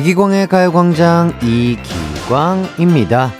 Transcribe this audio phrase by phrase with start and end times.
[0.00, 3.30] 이기광의 가요광장 이기광입니다.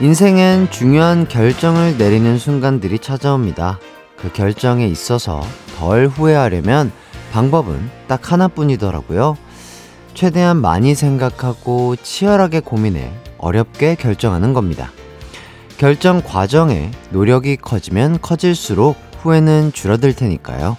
[0.00, 3.78] 인생엔 중요한 결정을 내리는 순간들이 찾아옵니다.
[4.16, 5.42] 그 결정에 있어서
[5.76, 6.90] 덜 후회하려면
[7.32, 9.36] 방법은 딱 하나뿐이더라고요.
[10.14, 14.90] 최대한 많이 생각하고 치열하게 고민해 어렵게 결정하는 겁니다.
[15.76, 20.78] 결정 과정에 노력이 커지면 커질수록 후회는 줄어들 테니까요.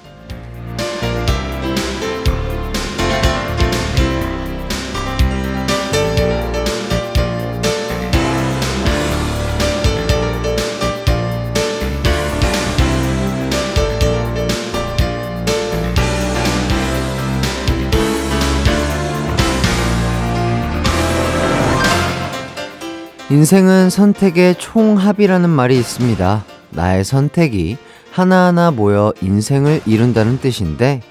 [23.32, 26.44] 인생은 선택의 총합이라는 말이 있습니다.
[26.72, 27.78] 나의 선택이
[28.10, 31.04] 하나하나 모여 인생을 이룬다는 뜻인데,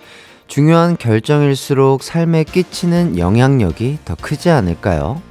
[0.49, 5.23] 중요한 결정일수록 삶에 끼치는 영향력이 더 크지 않을까요?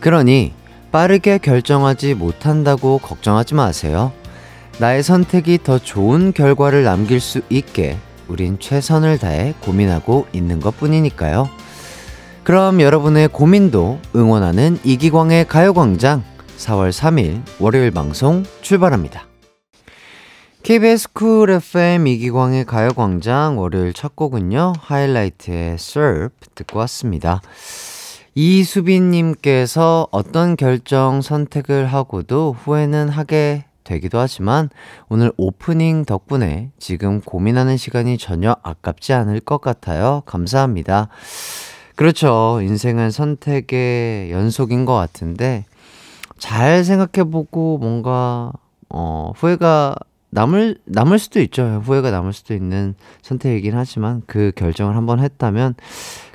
[0.00, 0.52] 그러니,
[0.90, 4.12] 빠르게 결정하지 못한다고 걱정하지 마세요.
[4.76, 7.96] 나의 선택이 더 좋은 결과를 남길 수 있게
[8.28, 11.48] 우린 최선을 다해 고민하고 있는 것 뿐이니까요.
[12.44, 16.24] 그럼 여러분의 고민도 응원하는 이기광의 가요광장
[16.58, 19.26] 4월 3일 월요일 방송 출발합니다.
[20.64, 27.40] KBS 쿨 FM 이기광의 가요광장 월요일 첫 곡은요, 하이라이트의 Surf 듣고 왔습니다.
[28.34, 34.68] 이수빈님께서 어떤 결정 선택을 하고도 후회는 하게 되기도 하지만
[35.08, 40.22] 오늘 오프닝 덕분에 지금 고민하는 시간이 전혀 아깝지 않을 것 같아요.
[40.26, 41.08] 감사합니다.
[41.96, 42.60] 그렇죠.
[42.62, 45.64] 인생은 선택의 연속인 것 같은데,
[46.38, 48.52] 잘 생각해보고 뭔가,
[48.88, 49.94] 어, 후회가
[50.30, 51.82] 남을, 남을 수도 있죠.
[51.84, 55.74] 후회가 남을 수도 있는 선택이긴 하지만 그 결정을 한번 했다면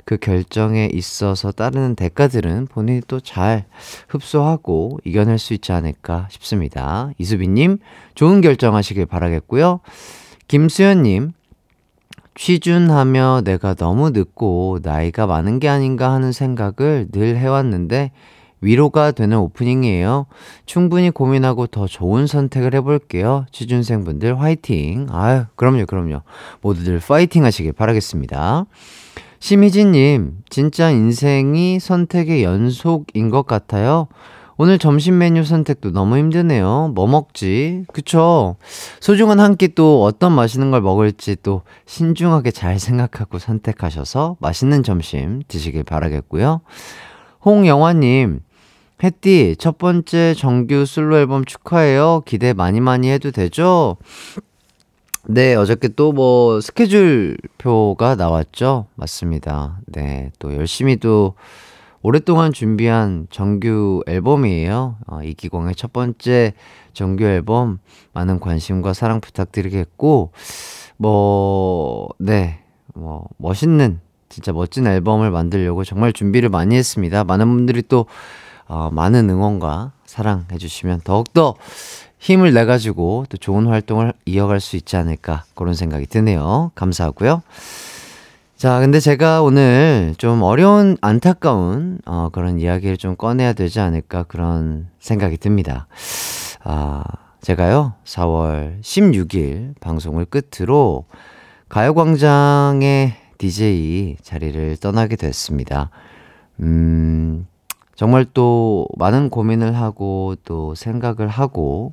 [0.04, 3.64] 그 결정에 있어서 따르는 대가들은 본인이 또 잘
[4.08, 7.10] 흡수하고 이겨낼 수 있지 않을까 싶습니다.
[7.18, 7.78] 이수빈님,
[8.14, 9.80] 좋은 결정 하시길 바라겠고요.
[10.46, 11.32] 김수현님,
[12.38, 18.12] 취준하며 내가 너무 늦고 나이가 많은 게 아닌가 하는 생각을 늘 해왔는데
[18.60, 20.26] 위로가 되는 오프닝이에요.
[20.64, 23.44] 충분히 고민하고 더 좋은 선택을 해볼게요.
[23.50, 25.08] 취준생분들 화이팅.
[25.10, 26.22] 아유, 그럼요, 그럼요.
[26.60, 28.66] 모두들 파이팅 하시길 바라겠습니다.
[29.40, 34.06] 심희진님, 진짜 인생이 선택의 연속인 것 같아요.
[34.60, 36.90] 오늘 점심 메뉴 선택도 너무 힘드네요.
[36.94, 37.84] 뭐 먹지?
[37.92, 38.56] 그쵸?
[39.00, 45.42] 소중한 한 끼 또 어떤 맛있는 걸 먹을지 또 신중하게 잘 생각하고 선택하셔서 맛있는 점심
[45.46, 46.60] 드시길 바라겠고요.
[47.44, 48.40] 홍영화님,
[49.04, 52.22] 햇띠, 첫 번째 정규 솔로 앨범 축하해요.
[52.26, 53.96] 기대 많이 많이 해도 되죠?
[55.28, 58.86] 네, 어저께 또 뭐 스케줄표가 나왔죠?
[58.96, 59.78] 맞습니다.
[59.86, 61.34] 네, 또 열심히 또
[62.02, 64.96] 오랫동안 준비한 정규 앨범이에요.
[65.06, 66.54] 어, 이기광의 첫 번째
[66.92, 67.78] 정규 앨범
[68.12, 70.32] 많은 관심과 사랑 부탁드리겠고
[70.96, 72.60] 뭐 네.
[72.94, 77.24] 뭐 멋있는 진짜 멋진 앨범을 만들려고 정말 준비를 많이 했습니다.
[77.24, 78.06] 많은 분들이 또
[78.66, 81.54] 어, 많은 응원과 사랑해 주시면 더욱더
[82.18, 86.72] 힘을 내 가지고 또 좋은 활동을 이어갈 수 있지 않을까 그런 생각이 드네요.
[86.74, 87.42] 감사하고요.
[88.58, 94.88] 자, 근데 제가 오늘 좀 어려운, 안타까운, 어, 그런 이야기를 좀 꺼내야 되지 않을까 그런
[94.98, 95.86] 생각이 듭니다.
[96.64, 97.04] 아,
[97.40, 101.04] 제가요, 4월 16일 방송을 끝으로
[101.68, 105.90] 가요광장의 DJ 자리를 떠나게 됐습니다.
[106.58, 107.46] 음,
[107.94, 111.92] 정말 또 많은 고민을 하고 또 생각을 하고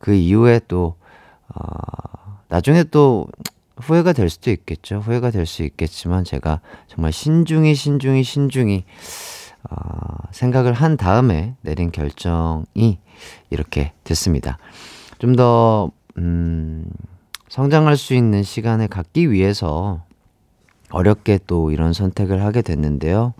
[0.00, 0.96] 그 이후에 또,
[1.54, 3.28] 어, 나중에 또
[3.82, 4.98] 후회가 될 수도 있겠죠.
[4.98, 8.84] 후회가 될 수 있겠지만 제가 정말 신중히 신중히 신중히
[9.70, 9.76] 어,
[10.30, 12.98] 생각을 한 다음에 내린 결정이
[13.50, 14.58] 이렇게 됐습니다.
[15.18, 16.84] 좀 더 음,
[17.48, 20.02] 성장할 수 있는 시간을 갖기 위해서
[20.90, 23.34] 어렵게 또 이런 선택을 하게 됐는데요.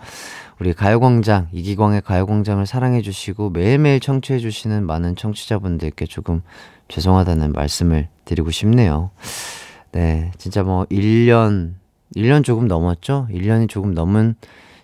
[0.59, 6.43] 우리 가요광장, 이기광의 가요광장을 사랑해주시고 매일매일 청취해주시는 많은 청취자분들께 조금
[6.89, 9.11] 죄송하다는 말씀을 드리고 싶네요.
[9.93, 11.75] 네, 진짜 뭐 1년,
[12.17, 13.29] 1년 조금 넘었죠?
[13.31, 14.35] 1년이 조금 넘은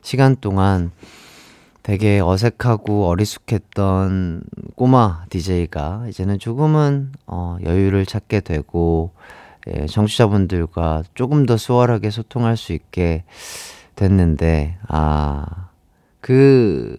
[0.02, 0.90] 시간 동안
[1.82, 4.42] 되게 어색하고 어리숙했던
[4.76, 9.12] 꼬마 DJ가 이제는 조금은 어, 여유를 찾게 되고
[9.66, 13.24] 예, 청취자분들과 조금 더 수월하게 소통할 수 있게
[13.96, 15.68] 됐는데 아,
[16.20, 16.96] 그,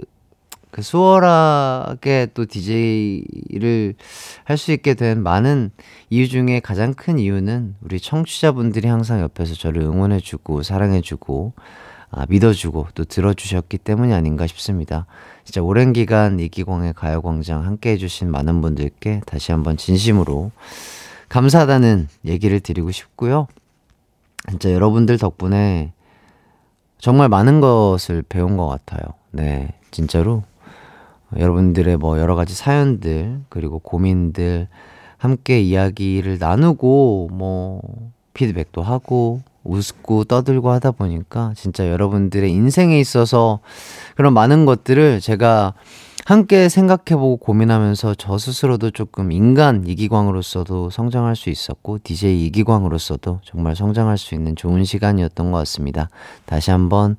[0.71, 3.95] 그 수월하게 또 DJ를
[4.43, 5.71] 할 수 있게 된 많은
[6.09, 11.53] 이유 중에 가장 큰 이유는 우리 청취자분들이 항상 옆에서 저를 응원해주고 사랑해주고
[12.11, 15.05] 아, 믿어주고 또 들어주셨기 때문이 아닌가 싶습니다.
[15.43, 20.51] 진짜 오랜 기간 이기광의 가요광장 함께 해주신 많은 분들께 다시 한번 진심으로
[21.29, 23.47] 감사하다는 얘기를 드리고 싶고요.
[24.49, 25.93] 진짜 여러분들 덕분에
[26.97, 29.01] 정말 많은 것을 배운 것 같아요.
[29.31, 30.43] 네, 진짜로.
[31.37, 34.67] 여러분들의 뭐 여러 가지 사연들, 그리고 고민들,
[35.17, 37.81] 함께 이야기를 나누고, 뭐,
[38.33, 43.59] 피드백도 하고, 웃고 떠들고 하다 보니까 진짜 여러분들의 인생에 있어서
[44.15, 45.73] 그런 많은 것들을 제가
[46.25, 54.17] 함께 생각해보고 고민하면서 저 스스로도 조금 인간 이기광으로서도 성장할 수 있었고 DJ 이기광으로서도 정말 성장할
[54.17, 56.09] 수 있는 좋은 시간이었던 것 같습니다.
[56.45, 57.17] 다시 한번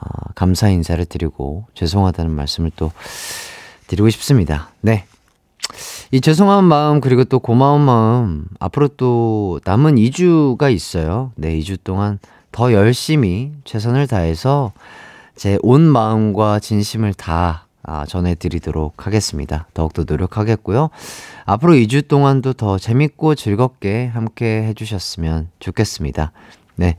[0.00, 2.92] 어, 감사 인사를 드리고 죄송하다는 말씀을 또
[3.86, 4.70] 드리고 싶습니다.
[4.80, 5.04] 네.
[6.12, 11.32] 이 죄송한 마음 그리고 또 고마운 마음 앞으로 또 남은 2주가 있어요.
[11.34, 12.18] 네, 2주 동안
[12.52, 14.72] 더 열심히 최선을 다해서
[15.36, 19.66] 제 온 마음과 진심을 다 아, 전해드리도록 하겠습니다.
[19.74, 20.90] 더욱더 노력하겠고요.
[21.44, 26.32] 앞으로 2주 동안도 더 재밌고 즐겁게 함께 해주셨으면 좋겠습니다.
[26.76, 26.96] 네.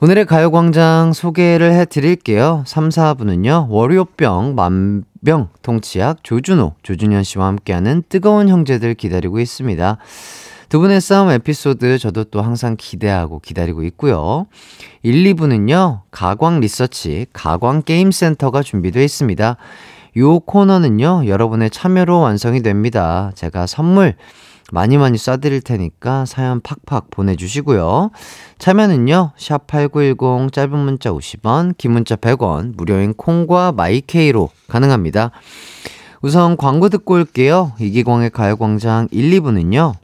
[0.00, 2.64] 오늘의 가요광장 소개를 해드릴게요.
[2.66, 9.98] 3, 4부는요, 월요병, 만병, 통치약, 조준호, 조준현 씨와 함께하는 뜨거운 형제들 기다리고 있습니다.
[10.68, 14.46] 두 분의 싸움 에피소드 저도 또 항상 기대하고 기다리고 있고요.
[15.04, 19.56] 1, 2부는요, 가광 리서치, 가광 게임센터가 준비되어 있습니다.
[20.16, 23.30] 요 코너는요, 여러분의 참여로 완성이 됩니다.
[23.36, 24.16] 제가 선물
[24.74, 28.10] 많이 많이 쏴드릴 테니까 사연 팍팍 보내주시고요.
[28.58, 35.30] 참여는요, 샵8910 짧은 문자 50원, 긴 문자 100원, 무료인 콩과 마이케이로 가능합니다.
[36.22, 37.72] 우선 광고 듣고 올게요.
[37.78, 39.94] 이기광의 가요광장 1, 2부는요,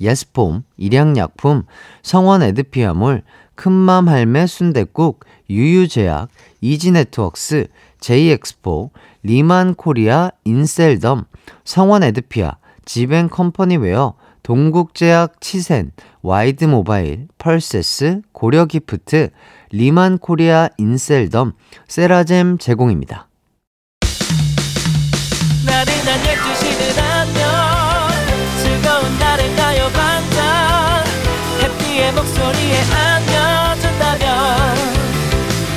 [0.00, 1.64] 예스폼, 일양약품,
[2.02, 3.22] 성원 에드피아몰,
[3.56, 6.28] 큰맘 할매 순댓국, 유유제약,
[6.60, 7.66] 이지네트웍스,
[7.98, 8.92] 제이엑스포,
[9.24, 11.24] 리만 코리아, 인셀덤,
[11.64, 12.54] 성원 에드피아,
[12.88, 15.92] 지벤 컴퍼니웨어, 동국제약 치센,
[16.22, 19.28] 와이드 모바일, 펄세스, 고려기프트,
[19.72, 21.52] 리만 코리아 인셀덤,
[21.86, 23.28] 세라젬 제공입니다.
[25.66, 27.44] 나른한 12시는 안녕.
[28.62, 31.04] 즐거운 날을 가요 반짝.
[31.60, 34.76] 해피의 목소리에 안겨준다면.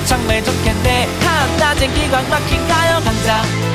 [0.05, 1.07] 정말 좋겠네.
[1.19, 3.70] 한낮엔 기광 막힌 가요 강장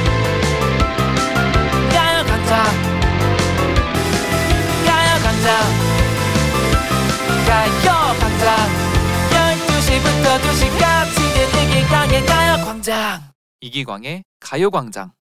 [9.97, 11.17] 12시부터 2시까지
[11.63, 13.21] 이기광의 가요광장
[13.61, 15.13] 이기광의 가요광장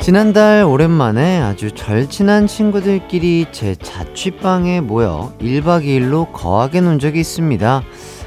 [0.00, 7.82] 지난달 오랜만에 아주 절친한 친구들끼리 제 자취방에 모여 1박 2일로 거하게 논 적이 있습니다.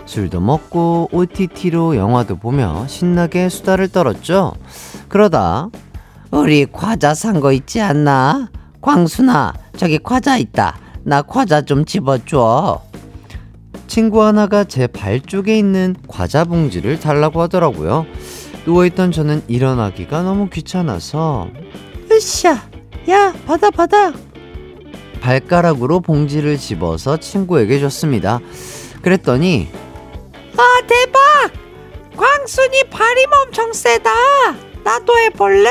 [0.10, 4.54] 술도 먹고 OTT로 영화도 보며 신나게 수다를 떨었죠.
[5.08, 5.70] 그러다
[6.32, 8.50] 우리 과자 산 거 있지 않나?
[8.82, 10.80] 광순아 저기 과자 있다.
[11.04, 12.82] 나 과자 좀 집어줘.
[13.86, 18.08] 친구 하나가 제 발 쪽에 있는 과자 봉지를 달라고 하더라고요.
[18.66, 21.48] 누워있던 저는 일어나기가 너무 귀찮아서
[22.12, 22.58] 으쌰
[23.12, 24.12] 야 받아 받아
[25.22, 28.40] 발가락으로 봉지를 집어서 친구에게 줬습니다
[29.02, 29.70] 그랬더니
[30.60, 31.52] 아 대박
[32.18, 34.12] 광순이 발이 엄청 세다
[34.84, 35.70] 나도 해볼래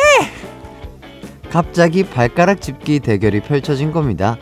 [1.50, 4.38] 갑자기 발가락 집기 대결이 펼쳐진 겁니다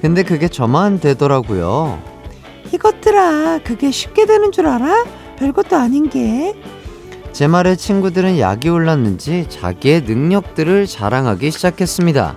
[0.00, 2.00] 근데 그게 저만 되더라고요
[2.72, 5.04] 이것들아 그게 쉽게 되는 줄 알아?
[5.38, 6.54] 별것도 아닌 게
[7.32, 12.36] 제 말에 친구들은 약이 올랐는지 자기의 능력들을 자랑하기 시작했습니다.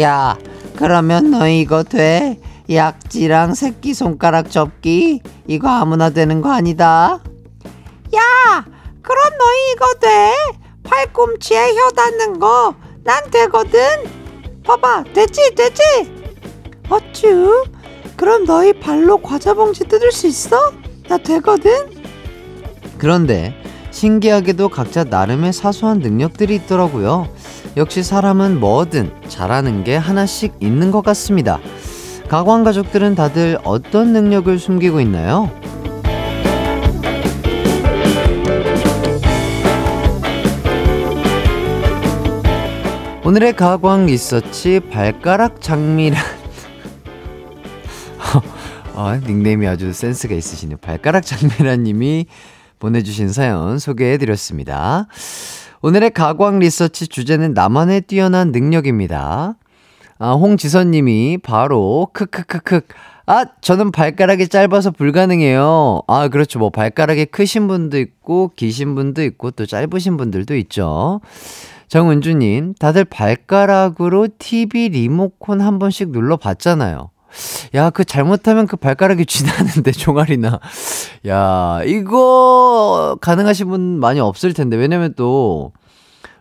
[0.00, 0.38] 야,
[0.76, 2.38] 그러면 너 이거 돼?
[2.70, 5.20] 약지랑 새끼손가락 접기?
[5.46, 7.20] 이거 아무나 되는 거 아니다.
[8.14, 8.64] 야,
[9.02, 10.32] 그럼 너 이거 돼?
[10.84, 13.80] 팔꿈치에 혀 닿는 거 난 되거든.
[14.64, 15.82] 봐봐, 됐지, 됐지?
[16.88, 17.64] 어쭈?
[18.16, 20.72] 그럼 너희 발로 과자 봉지 뜯을 수 있어?
[21.08, 21.72] 나 되거든.
[22.98, 23.54] 그런데
[23.90, 27.28] 신기하게도 각자 나름의 사소한 능력들이 있더라고요.
[27.76, 31.58] 역시 사람은 뭐든 잘하는 게 하나씩 있는 것 같습니다.
[32.30, 35.50] 가관 가족들은 다들 어떤 능력을 숨기고 있나요?
[43.24, 46.22] 오늘의 가광 리서치 발가락 장미란
[48.94, 50.76] 어, 닉네임이 아주 센스가 있으시네요.
[50.76, 52.26] 발가락 장미란 님이
[52.78, 55.08] 보내주신 사연 소개해드렸습니다.
[55.82, 59.56] 오늘의 가광 리서치 주제는 나만의 뛰어난 능력입니다.
[60.22, 62.82] 아, 홍지선님이 바로 크크크크
[63.24, 66.02] 아, 저는 발가락이 짧아서 불가능해요.
[66.06, 66.58] 아, 그렇죠.
[66.58, 71.20] 뭐 발가락이 크신 분도 있고 기신 분도 있고 또 짧으신 분들도 있죠.
[71.88, 77.10] 정은주님, 다들 발가락으로 TV 리모컨 한 번씩 눌러봤잖아요.
[77.74, 80.60] 야, 그 잘못하면 그 발가락이 쥐나는데, 종아리나.
[81.28, 84.76] 야, 이거 가능하신 분 많이 없을 텐데.
[84.76, 85.72] 왜냐면 또,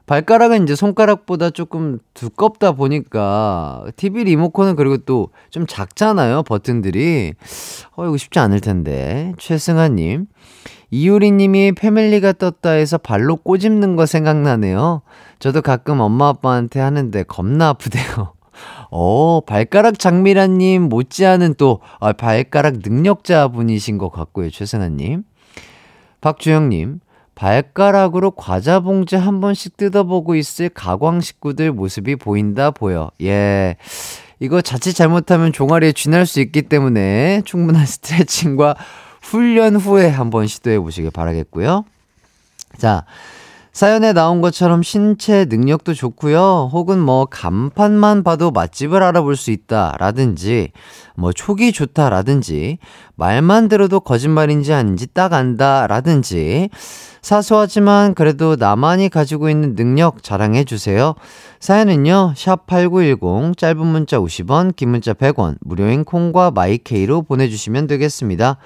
[0.10, 7.34] 발가락은 이제 손가락보다 조금 두껍다 보니까 TV 리모컨은 그리고 또 좀 작잖아요 버튼들이.
[7.96, 9.34] 어 이거 쉽지 않을 텐데.
[9.38, 10.26] 최승아님
[10.90, 15.04] 이효리님이 패밀리가 떴다 해서 발로 꼬집는 거 생각나네요.
[15.38, 18.34] 저도 가끔 엄마 아빠한테 하는데 겁나 아프대요.
[18.90, 25.24] 어 발가락 장미라님 못지않은 또 아, 발가락 능력자 분이신 것 같고요 최승아님.
[26.22, 27.00] 박주영님
[27.40, 33.12] 발가락으로 과자 봉지 한 번씩 뜯어보고 있을 가광 식구들 모습이 보인다 보여.
[33.22, 33.78] 예.
[34.42, 38.76] 이거 자칫 잘못하면 종아리에 쥐날 수 있기 때문에 충분한 스트레칭과
[39.22, 41.86] 훈련 후에 한번 시도해 보시길 바라겠고요.
[42.78, 43.06] 자,
[43.80, 46.70] 사연에 나온 것처럼 신체 능력도 좋고요.
[46.74, 50.74] 혹은 뭐 간판만 봐도 맛집을 알아볼 수 있다라든지
[51.16, 52.78] 뭐 촉이 좋다라든지
[53.16, 56.70] 말만 들어도 거짓말인지 아닌지 딱 안다라든지
[57.22, 61.16] 사소하지만 그래도 나만이 가지고 있는 능력 자랑해 주세요.
[61.62, 62.34] 사연은요.
[62.36, 68.58] 샵 8910 짧은 문자 50원, 긴 문자 100원, 무료인 콩과 마이케이로 보내 주시면 되겠습니다.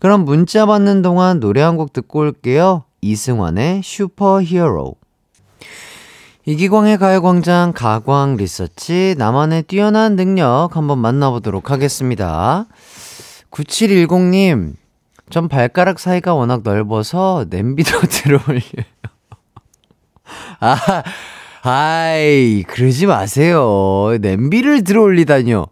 [0.00, 2.87] 그럼 문자 받는 동안 노래 한 곡 듣고 올게요.
[3.00, 4.94] 이승환의 슈퍼히어로.
[6.46, 12.66] 이기광의 가요광장 가광 리서치 나만의 뛰어난 능력 한번 만나보도록 하겠습니다.
[13.50, 14.74] 9710님,
[15.30, 18.62] 전 발가락 사이가 워낙 넓어서 냄비도 들어올려요.
[20.60, 21.02] 아,
[21.62, 24.16] 아이, 그러지 마세요.
[24.20, 25.66] 냄비를 들어올리다니요.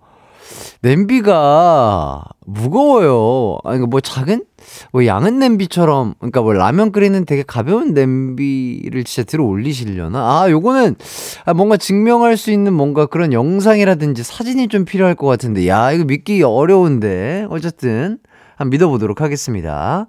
[0.83, 3.59] 냄비가 무거워요.
[3.64, 4.45] 아니, 뭐 작은?
[4.93, 10.19] 뭐 양은 냄비처럼, 그러니까 뭐 라면 끓이는 되게 가벼운 냄비를 진짜 들어 올리시려나?
[10.19, 10.97] 아, 요거는
[11.45, 16.05] 아, 뭔가 증명할 수 있는 뭔가 그런 영상이라든지 사진이 좀 필요할 것 같은데, 야, 이거
[16.05, 17.47] 믿기 어려운데.
[17.50, 18.19] 어쨌든.
[18.57, 20.07] 한번 믿어 보도록 하겠습니다.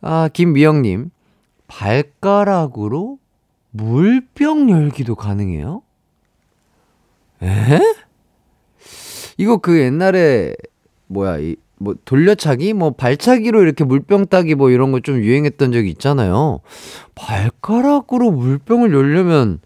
[0.00, 1.10] 아, 김미영 님,
[1.68, 3.18] 발가락으로
[3.70, 5.82] 물병 열기도 가능해요?
[7.42, 7.80] 에?
[9.36, 10.54] 이거 그 옛날에,
[11.08, 12.72] 뭐야, 이, 뭐, 돌려차기?
[12.72, 16.60] 뭐, 발차기로 이렇게 물병 따기 뭐 이런 거 좀 유행했던 적이 있잖아요.
[17.16, 19.60] 발가락으로 물병을 열려면,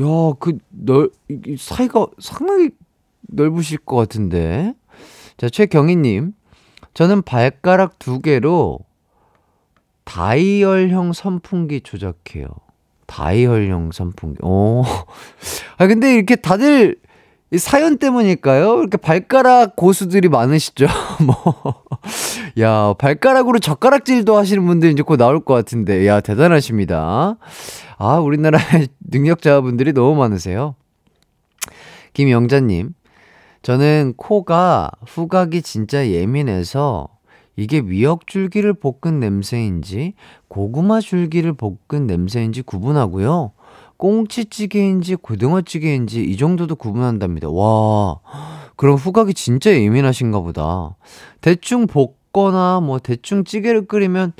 [0.00, 0.04] 야,
[0.38, 1.12] 그, 넓,
[1.58, 2.70] 사이가 상당히
[3.22, 4.74] 넓으실 것 같은데.
[5.38, 6.32] 자, 최경희님.
[6.94, 8.80] 저는 발가락 두 개로
[10.04, 12.46] 다이얼형 선풍기 조작해요.
[13.06, 14.38] 다이얼형 선풍기.
[14.42, 14.82] 오.
[15.78, 16.96] 아, 근데 이렇게 다들
[17.56, 18.78] 사연 때문일까요?
[18.80, 20.86] 이렇게 발가락 고수들이 많으시죠?
[21.24, 21.82] 뭐.
[22.60, 26.06] 야, 발가락으로 젓가락질도 하시는 분들 이제 곧 나올 것 같은데.
[26.06, 27.38] 야, 대단하십니다.
[27.96, 30.74] 아, 우리나라의 능력자분들이 너무 많으세요.
[32.12, 32.92] 김영자님,
[33.62, 37.08] 저는 코가 후각이 진짜 예민해서
[37.56, 40.14] 이게 미역 줄기를 볶은 냄새인지
[40.48, 43.52] 고구마 줄기를 볶은 냄새인지 구분하고요.
[43.98, 47.50] 꽁치찌개인지 고등어찌개인지 이 정도도 구분한답니다.
[47.50, 48.20] 와,
[48.76, 50.96] 그럼 후각이 진짜 예민하신가 보다.
[51.40, 54.32] 대충 볶거나 뭐 대충 찌개를 끓이면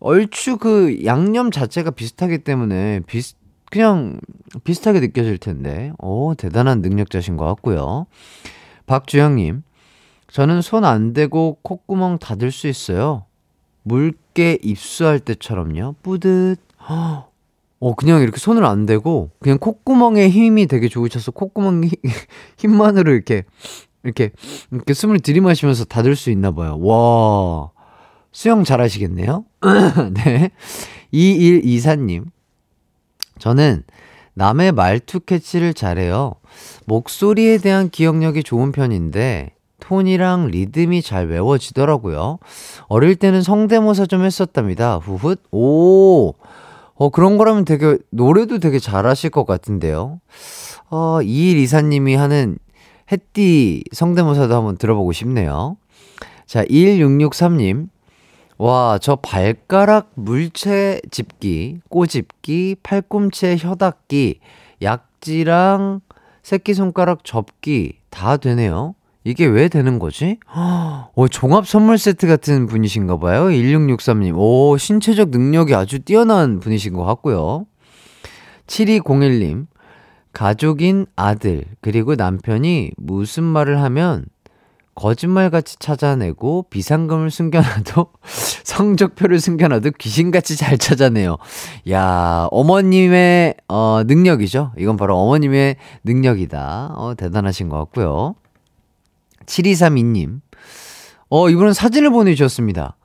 [0.00, 3.36] 얼추 그 양념 자체가 비슷하기 때문에 비슷
[3.70, 4.20] 그냥
[4.64, 5.92] 비슷하게 느껴질 텐데.
[5.98, 8.06] 오, 대단한 능력자신 것 같고요.
[8.86, 9.62] 박주영님,
[10.28, 13.24] 저는 손 안 대고 콧구멍 닫을 수 있어요.
[13.84, 15.94] 물개 입수할 때처럼요.
[16.02, 16.60] 뿌듯.
[17.82, 21.82] 어, 그냥 이렇게 손을 안 대고, 그냥 콧구멍에 힘이 되게 좋으셔서 콧구멍
[22.56, 23.42] 힘만으로 이렇게,
[24.04, 24.30] 이렇게,
[24.70, 26.78] 이렇게 숨을 들이마시면서 닫을 수 있나 봐요.
[26.78, 27.70] 와.
[28.30, 29.44] 수영 잘 하시겠네요?
[30.14, 30.52] 네.
[31.12, 32.26] 2124님.
[33.40, 33.82] 저는
[34.34, 36.36] 남의 말투 캐치를 잘해요.
[36.86, 42.38] 목소리에 대한 기억력이 좋은 편인데 톤이랑 리듬이 잘 외워지더라고요.
[42.86, 44.98] 어릴 때는 성대모사 좀 했었답니다.
[44.98, 45.34] 후훗.
[45.50, 46.34] 오.
[47.02, 50.20] 어, 그런 거라면 되게, 노래도 되게 잘하실 것 같은데요.
[50.88, 52.58] 어, 이일 이사님이 하는
[53.10, 55.76] 햇띠 성대모사도 한번 들어보고 싶네요.
[56.46, 57.88] 자, 1663님.
[58.56, 64.38] 와, 저 발가락 물체 집기, 꼬집기, 팔꿈치 혀닦기,
[64.80, 66.02] 약지랑
[66.44, 68.94] 새끼손가락 접기 다 되네요.
[69.24, 70.38] 이게 왜 되는 거지?
[70.54, 73.44] 어, 종합 선물 세트 같은 분이신가 봐요.
[73.44, 74.36] 1663님.
[74.36, 77.66] 오, 신체적 능력이 아주 뛰어난 분이신 것 같고요.
[78.66, 79.66] 7201님.
[80.32, 84.24] 가족인 아들, 그리고 남편이 무슨 말을 하면
[84.94, 88.06] 거짓말같이 찾아내고 비상금을 숨겨놔도
[88.64, 91.36] 성적표를 숨겨놔도 귀신같이 잘 찾아내요.
[91.90, 94.72] 야, 어머님의 어, 능력이죠.
[94.78, 96.94] 이건 바로 어머님의 능력이다.
[96.96, 98.34] 어, 대단하신 것 같고요.
[99.46, 100.40] 7232님.
[101.28, 102.96] 어, 이분은 사진을 보내주셨습니다.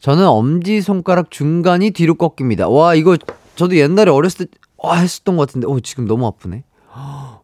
[0.00, 2.68] 저는 엄지손가락 중간이 뒤로 꺾입니다.
[2.68, 3.16] 와, 이거
[3.54, 6.64] 저도 옛날에 어렸을 때, 와, 했었던 것 같은데, 어, 지금 너무 아프네.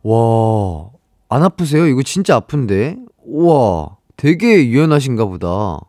[0.02, 0.90] 와,
[1.28, 1.87] 안 아프세요?
[1.87, 2.97] 이거 진짜 아픈데?
[3.25, 5.81] 우와, 되게 유연하신가 보다.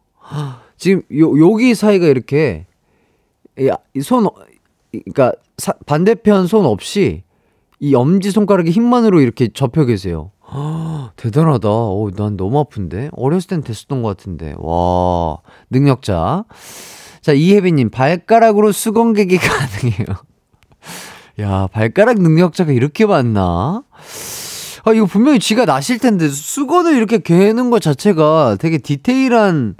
[0.78, 2.68] 지금 요, 여기 사이가 이렇게,
[4.04, 4.28] 손,
[4.92, 5.32] 그니까
[5.86, 7.24] 반대편 손 없이
[7.80, 10.32] 이 엄지손가락의 힘만으로 이렇게 접혀 계세요.
[11.16, 11.70] 대단하다.
[11.70, 13.10] 오, 난 너무 아픈데?
[13.14, 14.56] 어렸을 땐 됐었던 것 같은데.
[14.58, 15.38] 와,
[15.70, 16.46] 능력자.
[17.22, 20.06] 자, 이혜빈님, 발가락으로 수건개기 가능해요.
[21.42, 23.84] 야, 발가락 능력자가 이렇게 많나?
[24.86, 29.76] 아, 이거 분명히 쥐가 나실 텐데, 수건을 이렇게 개는 것 자체가 되게 디테일한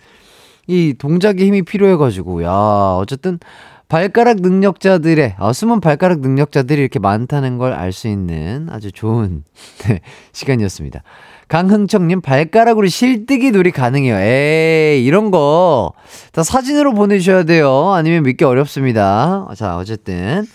[0.68, 2.52] 이 동작의 힘이 필요해가지고, 야,
[3.00, 3.40] 어쨌든,
[3.88, 9.44] 발가락 능력자들의, 어, 숨은 발가락 능력자들이 이렇게 많다는 걸 알 수 있는 아주 좋은,
[9.88, 10.02] 네,
[10.34, 11.04] 시간이었습니다.
[11.48, 14.18] 강흥청님, 발가락으로 실뜨기 놀이 가능해요.
[14.20, 15.94] 에이, 이런 거,
[16.34, 17.92] 다 사진으로 보내주셔야 돼요.
[17.94, 19.48] 아니면 믿기 어렵습니다.
[19.56, 20.46] 자, 어쨌든.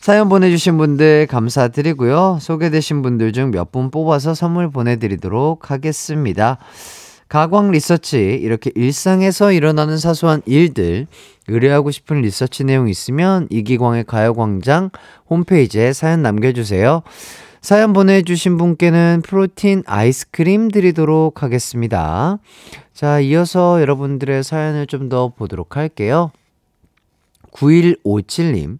[0.00, 2.38] 사연 보내주신 분들 감사드리고요.
[2.40, 6.58] 소개되신 분들 중 몇 분 뽑아서 선물 보내드리도록 하겠습니다.
[7.28, 11.06] 가광 리서치, 이렇게 일상에서 일어나는 사소한 일들,
[11.48, 14.90] 의뢰하고 싶은 리서치 내용 있으면 이기광의 가요광장
[15.28, 17.02] 홈페이지에 사연 남겨주세요.
[17.60, 22.38] 사연 보내주신 분께는 프로틴 아이스크림 드리도록 하겠습니다.
[22.92, 26.30] 자, 이어서 여러분들의 사연을 좀 더 보도록 할게요.
[27.52, 28.78] 9157님,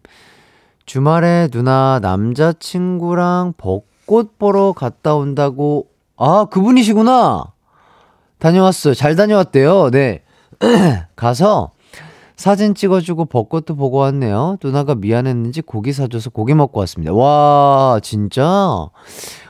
[0.87, 7.45] 주말에 누나 남자친구랑 벚꽃 보러 갔다 온다고, 아, 그분이시구나!
[8.39, 8.95] 다녀왔어요.
[8.95, 9.91] 잘 다녀왔대요.
[9.91, 10.23] 네.
[11.15, 11.73] 가서
[12.37, 14.57] 사진 찍어주고 벚꽃도 보고 왔네요.
[14.63, 17.13] 누나가 미안했는지 고기 사줘서 고기 먹고 왔습니다.
[17.13, 18.89] 와, 진짜?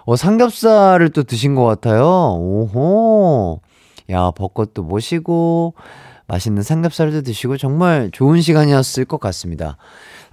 [0.05, 2.05] 어, 삼겹살을 또 드신 것 같아요.
[2.05, 3.61] 오호.
[4.11, 5.75] 야, 벚꽃도 보시고,
[6.27, 9.77] 맛있는 삼겹살도 드시고, 정말 좋은 시간이었을 것 같습니다.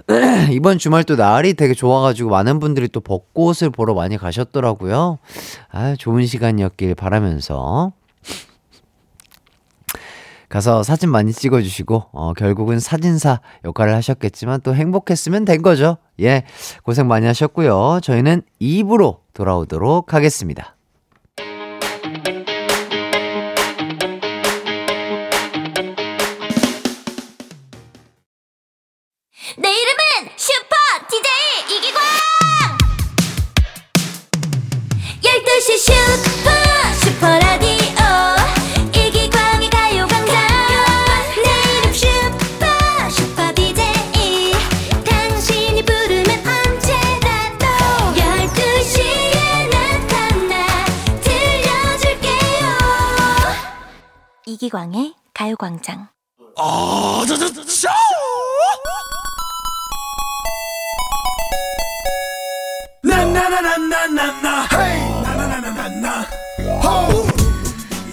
[0.51, 5.19] 이번 주말 또 날이 되게 좋아가지고 많은 분들이 또 벚꽃을 보러 많이 가셨더라고요.
[5.71, 7.93] 아, 좋은 시간이었길 바라면서.
[10.49, 15.97] 가서 사진 많이 찍어주시고, 어, 결국은 사진사 역할을 하셨겠지만 또 행복했으면 된 거죠.
[16.19, 16.43] 예,
[16.83, 17.99] 고생 많이 하셨고요.
[18.01, 20.75] 저희는 2부로 돌아오도록 하겠습니다.
[54.59, 56.09] 이기광의 가요광장.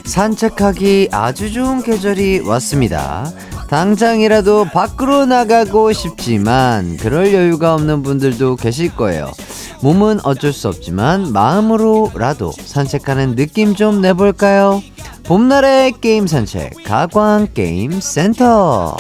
[0.05, 3.25] 산책하기 아주 좋은 계절이 왔습니다.
[3.69, 9.33] 당장이라도 밖으로 나가고 싶지만 그럴 여유가 없는 분들도 계실 거예요.
[9.83, 14.83] 몸은 어쩔 수 없지만 마음으로라도 산책하는 느낌 좀 내볼까요?
[15.25, 18.97] 봄날의 게임 산책 가광 게임 센터.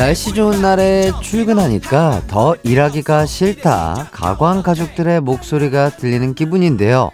[0.00, 4.08] 날씨 좋은 날에 출근하니까 더 일하기가 싫다.
[4.10, 7.10] 가광 가족들의 목소리가 들리는 기분인데요.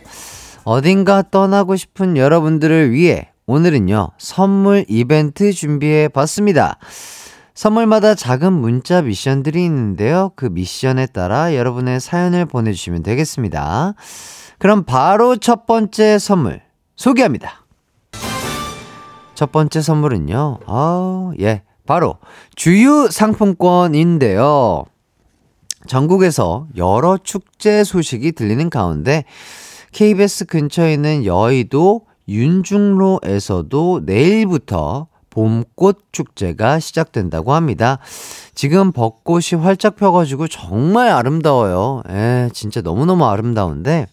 [0.62, 6.78] 어딘가 떠나고 싶은 여러분들을 위해 오늘은요, 선물 이벤트 준비해 봤습니다.
[7.54, 10.30] 선물마다 작은 문자 미션들이 있는데요.
[10.36, 13.94] 그 미션에 따라 여러분의 사연을 보내주시면 되겠습니다.
[14.60, 16.62] 그럼 바로 첫 번째 선물
[16.94, 17.66] 소개합니다.
[19.34, 22.18] 첫 번째 선물은요, 아, 예, 바로
[22.54, 24.84] 주유 상품권인데요.
[25.86, 29.24] 전국에서 여러 축제 소식이 들리는 가운데
[29.92, 37.98] KBS 근처에 있는 여의도 윤중로에서도 내일부터 봄꽃 축제가 시작된다고 합니다.
[38.54, 42.02] 지금 벚꽃이 활짝 펴가지고 정말 아름다워요.
[42.08, 44.06] 에, 진짜 너무너무 아름다운데,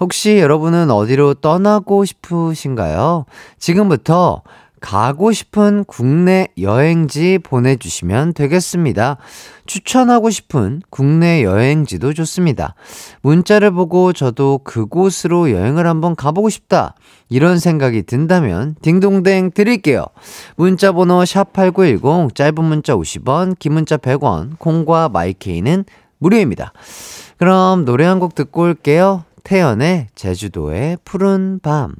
[0.00, 3.24] 혹시 여러분은 어디로 떠나고 싶으신가요?
[3.60, 4.42] 지금부터
[4.82, 9.16] 가고 싶은 국내 여행지 보내주시면 되겠습니다.
[9.64, 12.74] 추천하고 싶은 국내 여행지도 좋습니다.
[13.22, 16.94] 문자를 보고 저도 그곳으로 여행을 한번 가보고 싶다.
[17.30, 20.04] 이런 생각이 든다면 딩동댕 드릴게요.
[20.56, 25.84] 문자 번호 샵8910 짧은 문자 50원, 긴 문자 100원, 콩과 마이케이는
[26.18, 26.72] 무료입니다.
[27.38, 29.24] 그럼 노래 한 곡 듣고 올게요.
[29.44, 31.94] 태연의 제주도의 푸른 밤.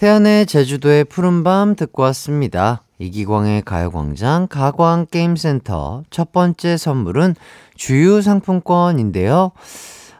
[0.00, 2.84] 태연의 제주도의 푸른 밤 듣고 왔습니다.
[3.00, 7.34] 이기광의 가요광장 가광게임센터 첫 번째 선물은
[7.74, 9.52] 주유 상품권인데요.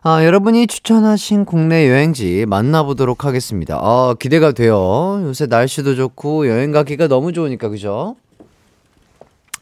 [0.02, 3.78] 아, 여러분이 추천하신 국내 여행지 만나보도록 하겠습니다.
[3.80, 5.22] 아, 기대가 돼요.
[5.22, 8.16] 요새 날씨도 좋고 여행 가기가 너무 좋으니까, 그죠?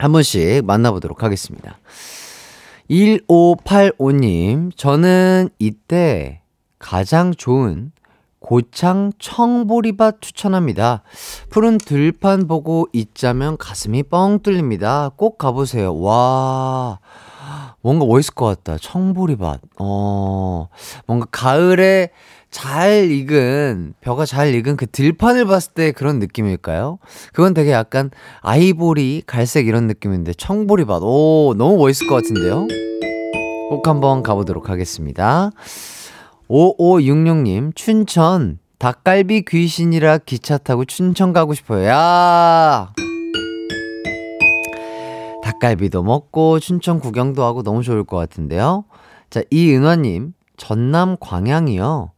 [0.00, 1.78] 한 번씩 만나보도록 하겠습니다.
[2.90, 6.40] 1585님, 저는 이때
[6.80, 7.92] 가장 좋은
[8.40, 11.02] 고창 청보리밭 추천합니다.
[11.50, 15.10] 푸른 들판 보고 있자면 가슴이 뻥 뚫립니다.
[15.16, 15.98] 꼭 가보세요.
[15.98, 17.00] 와,
[17.82, 18.78] 뭔가 멋있을 것 같다.
[18.78, 19.60] 청보리밭.
[19.80, 20.68] 어,
[21.06, 22.10] 뭔가 가을에
[22.50, 26.98] 잘 익은, 벼가 잘 익은 그 들판을 봤을 때 그런 느낌일까요?
[27.34, 31.02] 그건 되게 약간 아이보리, 갈색 이런 느낌인데, 청보리밭.
[31.02, 32.66] 오, 너무 멋있을 것 같은데요?
[33.68, 35.50] 꼭 한번 가보도록 하겠습니다.
[36.48, 41.86] 5566님, 춘천, 닭갈비 귀신이라 기차 타고 춘천 가고 싶어요.
[41.86, 42.92] 야!
[45.42, 48.84] 닭갈비도 먹고 춘천 구경도 하고 너무 좋을 것 같은데요.
[49.28, 52.12] 자, 이은화님, 전남 광양이요.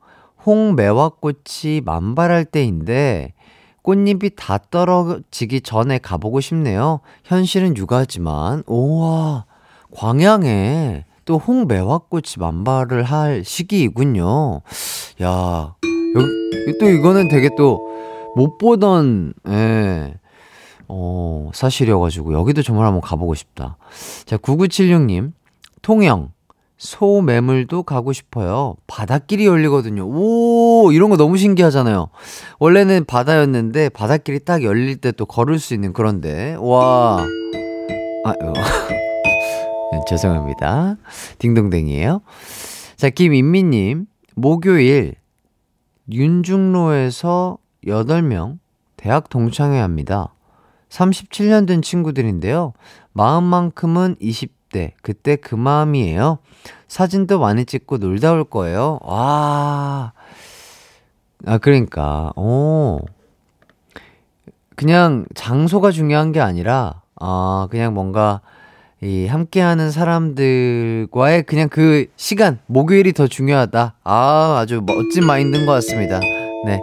[0.46, 3.34] 홍매화꽃이 만발할 때인데,
[3.82, 7.00] 꽃잎이 다 떨어지기 전에 가보고 싶네요.
[7.24, 9.46] 현실은 육아지만, 우와,
[9.92, 14.62] 광양에 또 홍매화꽃이 만발을 할 시기이군요.
[15.22, 15.74] 야,
[16.16, 17.88] 여기, 또 이거는 되게 또
[18.36, 20.14] 못 보던, 예,
[20.88, 23.76] 어, 사실이어가지고 여기도 정말 한번 가보고 싶다.
[24.24, 25.32] 자, 9976님,
[25.82, 26.30] 통영,
[26.78, 28.76] 소매물도 가고 싶어요.
[28.86, 30.04] 바닷길이 열리거든요.
[30.08, 32.08] 오, 이런 거 너무 신기하잖아요.
[32.60, 37.18] 원래는 바다였는데 바닷길이 딱 열릴 때 또 걸을 수 있는 그런데, 와,
[38.24, 38.52] 아, 어.
[38.88, 39.00] 네,
[40.06, 40.96] 죄송합니다.
[41.38, 42.20] 딩동댕이에요.
[42.96, 45.14] 자, 김인미님, 목요일,
[46.10, 48.58] 윤중로에서 8명
[48.96, 50.34] 대학 동창회 합니다.
[50.88, 52.72] 37년 된 친구들인데요.
[53.12, 56.38] 마음만큼은 20대, 그때 그 마음이에요.
[56.88, 58.98] 사진도 많이 찍고 놀다 올 거예요.
[59.02, 60.12] 와.
[61.46, 63.00] 아, 그러니까, 오.
[64.76, 68.40] 그냥 장소가 중요한 게 아니라, 아, 그냥 뭔가,
[69.02, 73.94] 이 함께하는 사람들과의 그냥 그 시간 목요일이 더 중요하다.
[74.04, 76.20] 아 아주 멋진 마인드인 것 같습니다.
[76.66, 76.80] 네.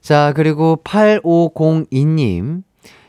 [0.00, 2.62] 자 그리고 8502님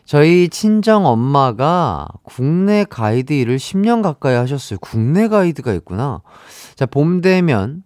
[0.03, 4.79] 저희 친정 엄마가 국내 가이드 일을 10년 가까이 하셨어요.
[4.79, 6.21] 국내 가이드가 있구나.
[6.75, 7.83] 자 봄 되면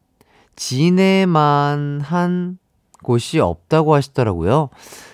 [0.55, 2.57] 진해만 한
[3.03, 4.69] 곳이 없다고 하시더라고요.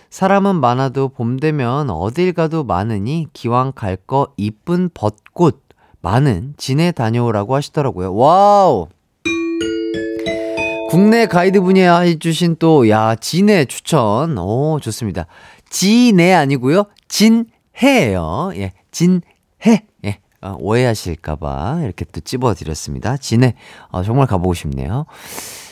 [0.10, 5.64] 사람은 많아도 봄 되면 어딜 가도 많으니 기왕 갈 거 이쁜 벚꽃
[6.02, 8.16] 많은 진해 다녀오라고 하시더라고요.
[8.16, 8.88] 와우!
[10.90, 14.38] 국내 가이드분이 해주신 또, 야, 진해 추천.
[14.38, 15.26] 오, 좋습니다.
[15.70, 18.52] 진해 아니고요 진해예요.
[18.56, 19.22] 예, 진해.
[20.06, 23.18] 예, 어, 오해하실까봐 이렇게 또 찝어드렸습니다.
[23.18, 23.56] 진해.
[23.90, 25.06] 어, 정말 가보고 싶네요.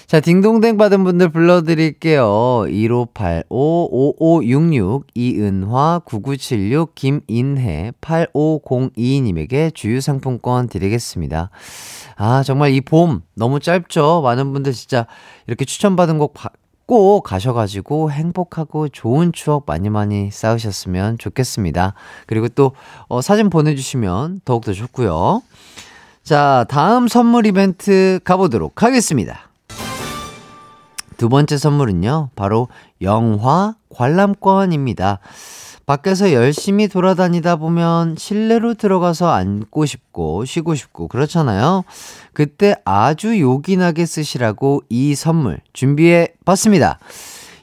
[0.07, 2.65] 자, 딩동댕 받은 분들 불러드릴게요.
[2.67, 11.49] 1585-5566, 이은화, 9976, 김인혜, 8502님에게 주유상품권 드리겠습니다.
[12.17, 14.21] 아, 정말 이 봄 너무 짧죠?
[14.21, 15.07] 많은 분들 진짜
[15.47, 21.95] 이렇게 추천받은 곡꼭 가셔가지고 행복하고 좋은 추억 많이 많이 쌓으셨으면 좋겠습니다.
[22.27, 22.73] 그리고 또,
[23.07, 25.41] 어, 사진 보내주시면 더욱더 좋고요.
[26.23, 29.44] 자, 다음 선물 이벤트 가보도록 하겠습니다.
[31.17, 32.67] 두 번째 선물은요, 바로
[33.01, 35.19] 영화 관람권입니다.
[35.85, 41.83] 밖에서 열심히 돌아다니다 보면 실내로 들어가서 앉고 싶고 쉬고 싶고 그렇잖아요.
[42.33, 46.97] 그때 아주 요긴하게 쓰시라고 이 선물 준비해 봤습니다.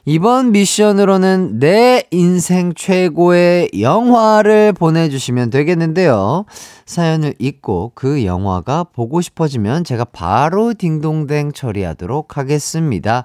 [0.05, 6.43] 이번 미션으로는 내 인생 최고의 영화를 보내주시면 되겠는데요.
[6.85, 13.23] 사연을 읽고 그 영화가 보고 싶어지면 제가 바로 딩동댕 처리하도록 하겠습니다.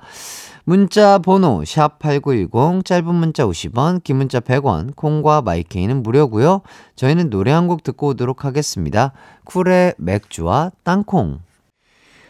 [0.62, 6.60] 문자 번호 샵8910 짧은 문자 50원 긴 문자 100원 콩과 마이케이는 무료고요.
[6.94, 9.12] 저희는 노래 한 곡 듣고 오도록 하겠습니다.
[9.44, 11.40] 쿨의 맥주와 땅콩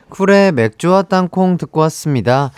[0.08, 2.50] 쿨의 맥주와 땅콩 듣고 왔습니다.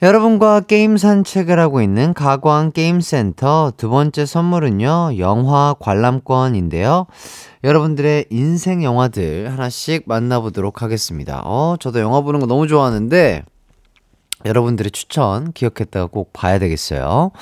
[0.00, 7.06] 여러분과 게임 산책을 하고 있는 가광 게임센터 두 번째 선물은요, 영화 관람권인데요.
[7.64, 11.42] 여러분들의 인생 영화들 하나씩 만나보도록 하겠습니다.
[11.44, 13.42] 어, 저도 영화 보는 거 너무 좋아하는데,
[14.44, 17.32] 여러분들의 추천 기억했다가 꼭 봐야 되겠어요.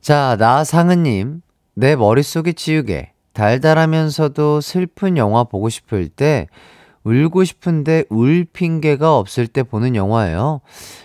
[0.00, 1.42] 자, 나상은님,
[1.74, 6.46] 내 머릿속에 지우개, 달달하면서도 슬픈 영화 보고 싶을 때,
[7.04, 10.62] 울고 싶은데 울 핑계가 없을 때 보는 영화예요.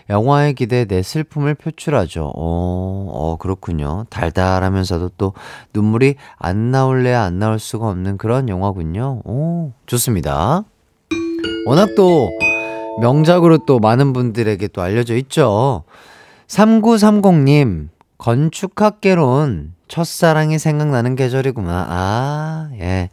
[0.09, 2.31] 영화의 기대 내 슬픔을 표출하죠.
[2.35, 4.05] 어, 어, 그렇군요.
[4.09, 5.33] 달달하면서도 또
[5.73, 9.21] 눈물이 안 나올래야 안 나올 수가 없는 그런 영화군요.
[9.25, 10.63] 오, 좋습니다.
[11.67, 12.29] 워낙 또
[13.01, 15.83] 명작으로 또 많은 분들에게 또 알려져 있죠.
[16.47, 21.88] 3930님, 건축학개론 첫사랑이 생각나는 계절이구나.
[21.89, 23.09] 아, 예.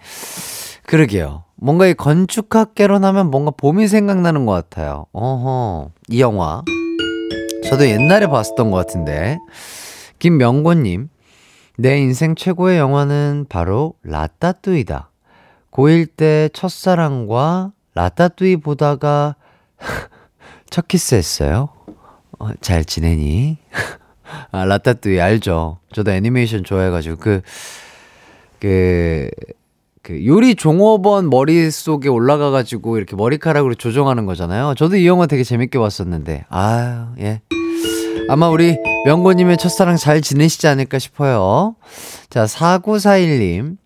[0.85, 1.46] 그러게요.
[1.57, 5.07] 뭔가 이 건축학개론 하면 뭔가 봄이 생각나는 것 같아요.
[5.13, 6.63] 어허, 이 영화.
[7.65, 9.39] 저도 옛날에 봤었던 것 같은데.
[10.19, 11.09] 김명곤님,
[11.79, 15.11] 내 인생 최고의 영화는 바로 라따뚜이다.
[15.73, 19.37] 고1 때 첫사랑과 라따뚜이 보다가
[20.71, 21.69] 첫 키스 했어요.
[22.39, 23.59] 어, 잘 지내니?
[24.53, 25.81] 아, 라따뚜이 알죠?
[25.93, 27.41] 저도 애니메이션 좋아해가지고 그,
[28.59, 29.31] 그,
[30.07, 34.75] 그 요리 종업원 머릿속에 올라가 가지고 이렇게 머리카락으로 조정하는 거잖아요.
[34.77, 37.41] 저도 이 영화 되게 재밌게 봤었는데, 아유, 예.
[38.29, 41.75] 아마 우리 명고 님의 첫사랑 잘 지내시지 않을까 싶어요.
[42.31, 43.79] 자, 4941님.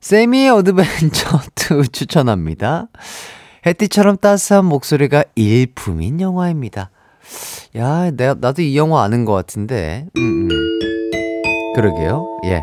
[0.00, 1.40] 새미의 어드벤처
[1.82, 2.86] 2 추천합니다.
[3.66, 6.90] 해띠처럼 따스한 목소리가 일품인 영화입니다.
[7.76, 10.06] 야, 내가, 나도 이 영화 아는 것 같은데.
[10.16, 10.78] 음, 음.
[11.74, 12.38] 그러게요.
[12.44, 12.62] 예.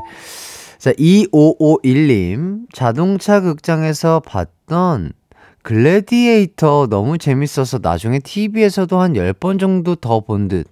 [0.86, 2.67] 자, 2551님.
[2.71, 5.13] 자동차 극장에서 봤던
[5.63, 10.67] 글래디에이터 너무 재밌어서 나중에 TV에서도 한 10번 정도 더 본 듯.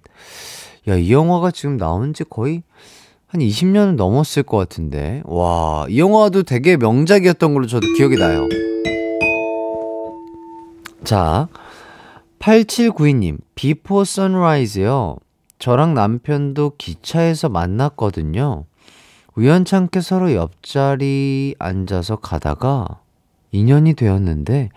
[0.86, 2.62] 야, 이 영화가 지금 나온 지 거의
[3.26, 5.20] 한 20년은 넘었을 것 같은데.
[5.24, 8.48] 와, 이 영화도 되게 명작이었던 걸로 저도 기억이 나요.
[11.02, 11.48] 자,
[12.38, 15.16] 8792님, Before Sunrise요.
[15.58, 18.66] 저랑 남편도 기차에서 만났거든요.
[19.36, 23.00] 우연찮게 서로 옆자리 앉아서 가다가
[23.50, 24.70] 인연이 되었는데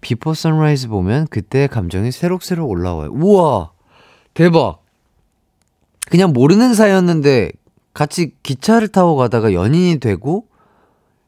[0.00, 3.10] Before Sunrise 보면 그때 감정이 새록새록 올라와요.
[3.12, 3.70] 우와!
[4.34, 4.82] 대박!
[6.10, 7.52] 그냥 모르는 사이였는데
[7.94, 10.46] 같이 기차를 타고 가다가 연인이 되고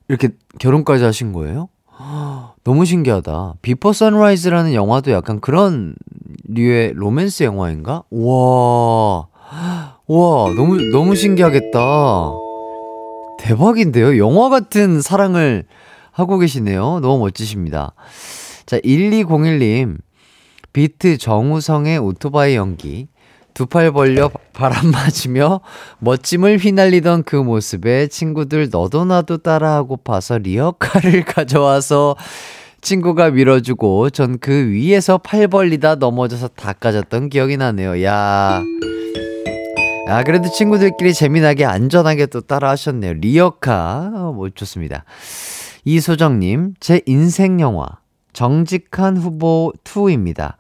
[0.09, 1.69] 이렇게 결혼까지 하신 거예요?
[2.65, 3.55] 너무 신기하다.
[3.63, 5.95] Before Sunrise라는 영화도 약간 그런
[6.45, 8.03] 류의 로맨스 영화인가?
[8.11, 9.29] 우와.
[10.07, 12.48] 우와, 너무, 너무 신기하겠다.
[13.39, 14.19] 대박인데요?
[14.19, 15.65] 영화 같은 사랑을
[16.13, 17.01] 하고 계시네요.
[17.01, 17.93] 너무 멋지십니다.
[18.67, 19.97] 자, 1201님.
[20.73, 23.09] 비트 정우성의 오토바이 연기.
[23.55, 25.61] 두 팔 벌려 바람 맞으며
[25.99, 32.15] 멋짐을 휘날리던 그 모습에 친구들 너도 나도 따라하고 봐서 리어카를 가져와서
[32.83, 38.05] 친구가 밀어주고 전 그 위에서 팔 벌리다 넘어져서 다 까졌던 기억이 나네요.
[38.05, 38.63] 야.
[40.09, 43.13] 아, 그래도 친구들끼리 재미나게 안전하게 또 따라 하셨네요.
[43.15, 44.11] 리어카.
[44.15, 45.05] 어, 뭐, 좋습니다.
[45.85, 47.87] 이소정님, 제 인생 영화.
[48.33, 50.55] 정직한 후보 2입니다.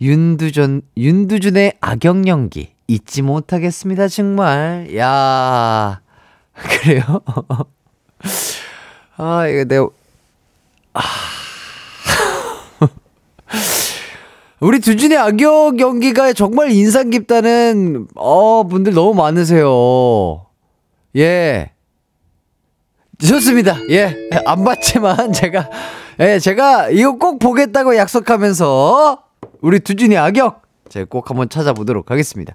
[0.00, 2.72] 윤두준, 윤두준의 악역 연기.
[2.88, 4.96] 잊지 못하겠습니다, 정말.
[4.96, 6.00] 야
[6.56, 7.20] 그래요?
[9.18, 9.88] 아, 이거 내가,
[10.94, 11.33] 아.
[14.64, 20.46] 우리 두준의 악역 연기가 정말 인상 깊다는 어 분들 너무 많으세요.
[21.16, 21.72] 예.
[23.18, 23.76] 좋습니다.
[23.90, 24.16] 예.
[24.46, 25.68] 안 봤지만 제가
[26.20, 29.22] 예, 제가 이거 꼭 보겠다고 약속하면서
[29.60, 32.54] 우리 두준이 악역 제가 꼭 한번 찾아보도록 하겠습니다.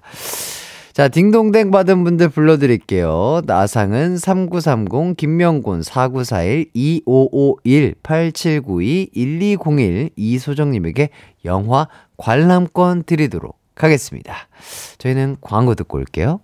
[0.92, 3.42] 자, 딩동댕 받은 분들 불러드릴게요.
[3.46, 11.10] 나상은 3930, 김명곤 4941, 2551, 8792, 1201, 이소정님에게
[11.44, 14.48] 영화 관람권 드리도록 하겠습니다.
[14.98, 16.40] 저희는 광고 듣고 올게요.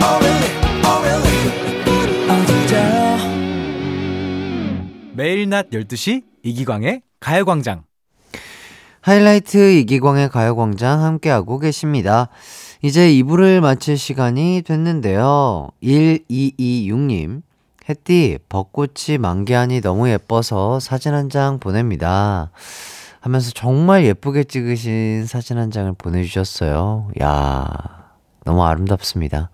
[0.00, 0.38] Oh, oh,
[5.14, 7.82] 매일 낮 12시 이기광의 가요광장.
[9.00, 12.28] 하이라이트 이기광의 가요광장 함께하고 계십니다.
[12.82, 15.68] 이제 2부를 마칠 시간이 됐는데요.
[15.82, 17.42] 1226님,
[17.88, 22.50] 햇띠, 벚꽃이 만개하니 너무 예뻐서 사진 한 장 보냅니다.
[23.20, 27.10] 하면서 정말 예쁘게 찍으신 사진 한 장을 보내주셨어요.
[27.22, 27.66] 야
[28.44, 29.50] 너무 아름답습니다.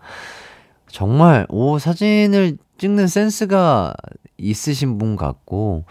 [0.89, 3.95] 정말, 오, 사진을 찍는 센스가
[4.39, 5.85] 있으신 분 같고,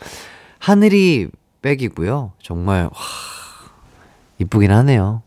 [0.60, 1.28] 하늘이
[1.62, 2.32] 백이고요.
[2.42, 2.92] 정말, 와,
[4.44, 5.22] 이쁘긴 하네요.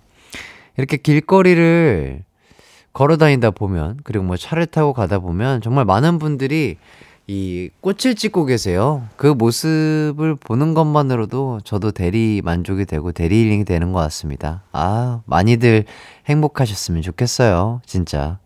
[0.76, 2.22] 이렇게 길거리를
[2.92, 6.76] 걸어 다니다 보면, 그리고 뭐 차를 타고 가다 보면, 정말 많은 분들이
[7.28, 9.02] 이 꽃을 찍고 계세요.
[9.16, 14.62] 그 모습을 보는 것만으로도 저도 대리 만족이 되고 대리 힐링이 되는 것 같습니다.
[14.70, 15.86] 아, 많이들
[16.26, 17.80] 행복하셨으면 좋겠어요.
[17.84, 18.38] 진짜.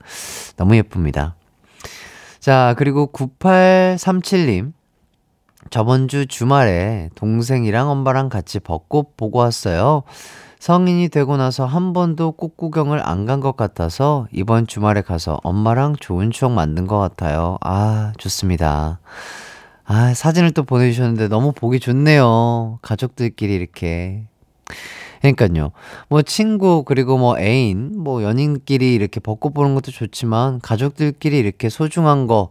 [0.57, 1.35] 너무 예쁩니다.
[2.39, 4.73] 자, 그리고 9837님.
[5.69, 10.05] 저번 주 주말에 동생이랑 엄마랑 같이 벚꽃 보고 왔어요.
[10.61, 15.97] 성인이 되고 나서 한 번도 꽃 구경을 안 간 것 같아서 이번 주말에 가서 엄마랑
[16.01, 17.57] 좋은 추억 만든 것 같아요.
[17.63, 19.01] 아, 좋습니다.
[19.85, 22.79] 아, 사진을 또 보내주셨는데 너무 보기 좋네요.
[22.83, 24.25] 가족들끼리 이렇게.
[25.21, 25.73] 그러니까요.
[26.09, 32.27] 뭐 친구 그리고 뭐 애인 뭐 연인끼리 이렇게 벚꽃 보는 것도 좋지만 가족들끼리 이렇게 소중한
[32.27, 32.51] 거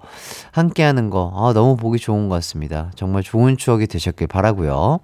[0.51, 2.91] 함께 하는 거 아, 너무 보기 좋은 것 같습니다.
[2.95, 4.99] 정말 좋은 추억이 되셨길 바라고요.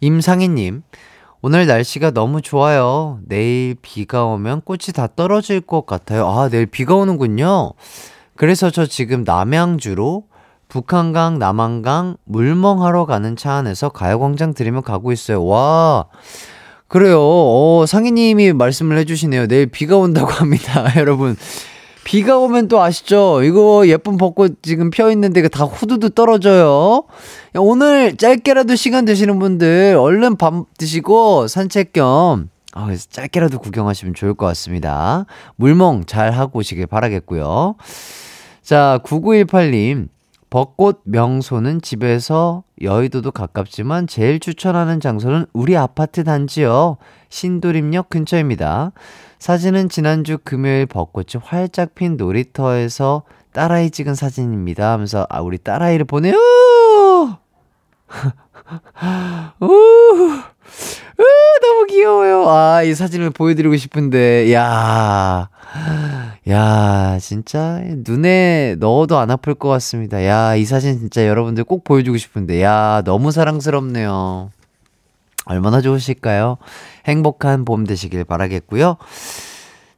[0.00, 0.82] 임상희 님.
[1.42, 3.18] 오늘 날씨가 너무 좋아요.
[3.26, 6.28] 내일 비가 오면 꽃이 다 떨어질 것 같아요.
[6.28, 7.72] 아, 내일 비가 오는군요.
[8.36, 10.24] 그래서 저 지금 남양주로
[10.68, 15.44] 북한강, 남한강 물멍하러 가는 차 안에서 가요광장 들으며 가고 있어요.
[15.46, 16.06] 와.
[16.88, 17.20] 그래요.
[17.22, 19.46] 어, 상희님이 말씀을 해주시네요.
[19.46, 20.92] 내일 비가 온다고 합니다.
[20.96, 21.36] 여러분.
[22.04, 23.42] 비가 오면 또 아시죠?
[23.42, 27.04] 이거 예쁜 벚꽃 지금 펴 있는데 다 후두두 떨어져요.
[27.54, 34.46] 오늘 짧게라도 시간 되시는 분들 얼른 밥 드시고 산책 겸 아, 짧게라도 구경하시면 좋을 것
[34.46, 35.26] 같습니다.
[35.56, 37.74] 물멍 잘 하고 오시길 바라겠고요.
[38.62, 40.08] 자, 9918님.
[40.50, 46.96] 벚꽃 명소는 집에서 여의도도 가깝지만 제일 추천하는 장소는 우리 아파트 단지요.
[47.28, 48.90] 신도림역 근처입니다.
[49.40, 53.22] 사진은 지난주 금요일 벚꽃이 활짝 핀 놀이터에서
[53.52, 54.92] 딸아이 찍은 사진입니다.
[54.92, 56.36] 하면서 아 우리 딸아이를 보내요.
[59.60, 61.24] 우, 우,
[61.62, 62.48] 너무 귀여워요.
[62.50, 65.48] 아, 이 사진을 보여드리고 싶은데, 야,
[66.48, 70.24] 야, 진짜 눈에 넣어도 안 아플 것 같습니다.
[70.26, 74.50] 야, 이 사진 진짜 여러분들 꼭 보여주고 싶은데, 야, 너무 사랑스럽네요.
[75.46, 76.58] 얼마나 좋으실까요?
[77.06, 78.96] 행복한 봄 되시길 바라겠고요.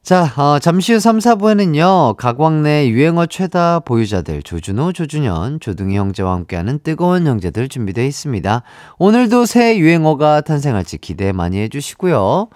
[0.03, 6.79] 자, 어, 잠시 후 3, 4부에는요, 가광내 유행어 최다 보유자들, 조준호, 조준현, 조등희 형제와 함께하는
[6.83, 8.63] 뜨거운 형제들 준비되어 있습니다.
[8.97, 12.49] 오늘도 새 유행어가 탄생할지 기대 많이 해주시고요.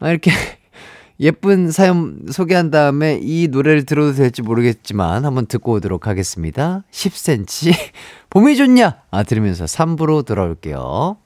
[0.00, 0.32] 아, 이렇게
[1.20, 6.82] 예쁜 사연 소개한 다음에 이 노래를 들어도 될지 모르겠지만 한번 듣고 오도록 하겠습니다.
[6.90, 7.72] 10cm.
[8.28, 8.96] 봄이 좋냐?
[9.12, 11.16] 아, 들으면서 3부로 돌아올게요.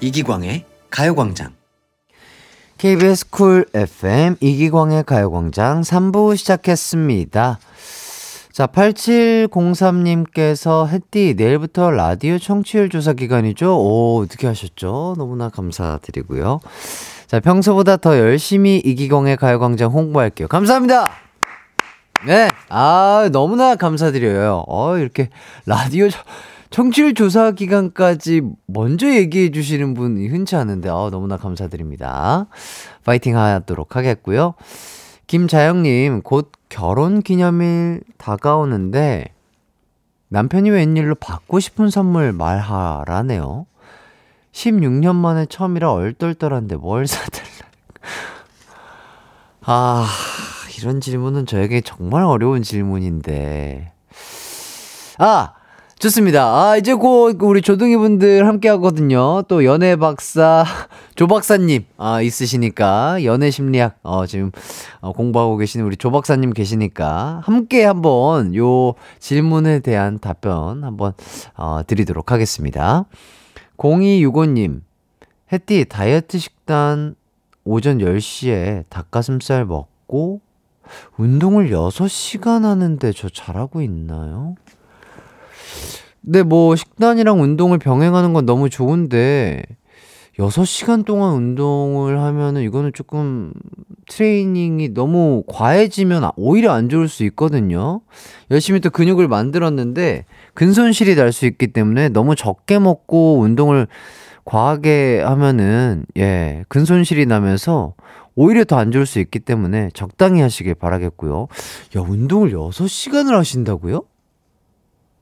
[0.00, 1.54] 이기광의 가요광장.
[2.78, 7.58] KBS 쿨 FM 이기광의 가요광장 3부 시작했습니다.
[8.52, 13.76] 자, 8703님께서 햇띠 내일부터 라디오 청취율 조사 기간이죠?
[13.76, 15.16] 오, 어떻게 하셨죠?
[15.18, 16.60] 너무나 감사드리고요.
[17.26, 20.46] 자, 평소보다 더 열심히 이기광의 가요광장 홍보할게요.
[20.46, 21.10] 감사합니다!
[22.26, 24.64] 네, 아, 너무나 감사드려요.
[24.66, 25.28] 어, 이렇게
[25.66, 26.08] 라디오
[26.70, 32.46] 청취율 조사 기간까지 먼저 얘기해 주시는 분이 흔치 않은데, 어, 너무나 감사드립니다.
[33.04, 34.54] 파이팅 하도록 하겠고요.
[35.26, 39.26] 김자영님, 곧 결혼 기념일 다가오는데,
[40.28, 43.66] 남편이 웬일로 받고 싶은 선물 말하라네요.
[44.52, 47.46] 16년 만에 처음이라 얼떨떨한데 뭘 사달라.
[49.62, 50.06] 아,
[50.78, 53.92] 이런 질문은 저에게 정말 어려운 질문인데.
[55.18, 55.57] 아!
[55.98, 56.44] 좋습니다.
[56.44, 59.42] 아, 이제 곧 우리 조둥이 분들 함께 하거든요.
[59.48, 60.64] 또 연애 박사,
[61.16, 64.52] 조 박사님, 아, 있으시니까, 연애 심리학, 어, 지금,
[65.00, 71.14] 어, 공부하고 계시는 우리 조 박사님 계시니까, 함께 한번 요 질문에 대한 답변 한번,
[71.56, 73.06] 어, 드리도록 하겠습니다.
[73.76, 74.82] 0265님,
[75.52, 77.16] 햇띠 다이어트 식단
[77.64, 80.42] 오전 10시에 닭가슴살 먹고,
[81.16, 84.54] 운동을 6시간 하는데 저 잘하고 있나요?
[86.24, 89.62] 근데 뭐 식단이랑 운동을 병행하는 건 너무 좋은데
[90.38, 93.52] 6시간 동안 운동을 하면은 이거는 조금
[94.08, 98.00] 트레이닝이 너무 과해지면 오히려 안 좋을 수 있거든요.
[98.50, 103.88] 열심히 또 근육을 만들었는데 근손실이 날 수 있기 때문에 너무 적게 먹고 운동을
[104.44, 107.94] 과하게 하면은 예, 근손실이 나면서
[108.34, 111.48] 오히려 더 안 좋을 수 있기 때문에 적당히 하시길 바라겠고요.
[111.96, 114.02] 야, 운동을 6시간을 하신다고요?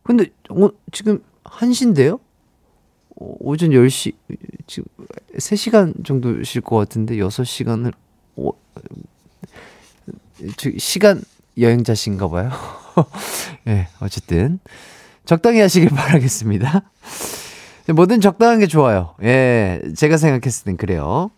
[0.07, 2.21] 근데 어, 지금 1시인데요?
[3.17, 4.15] 어, 오전 10시
[4.67, 4.87] 지금
[5.37, 7.93] 3시간 정도 쉴 것 같은데 6시간을
[8.37, 8.51] 어,
[10.79, 11.23] 시간
[11.59, 12.51] 여행자신가 봐요.
[13.67, 14.61] 예, 네, 어쨌든
[15.25, 16.83] 적당히 하시길 바라겠습니다.
[17.95, 19.15] 뭐든 적당한 게 좋아요.
[19.23, 21.31] 예, 제가 생각했을 땐 그래요.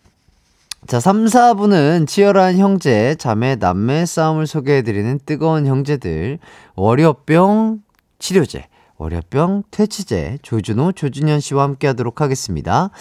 [0.87, 6.39] 자, 3, 4부는 치열한 형제, 자매, 남매 싸움을 소개해드리는 뜨거운 형제들,
[6.75, 7.81] 월요병
[8.19, 8.67] 치료제,
[8.97, 12.91] 월요병 퇴치제, 조준호, 조준현 씨와 함께 하도록 하겠습니다.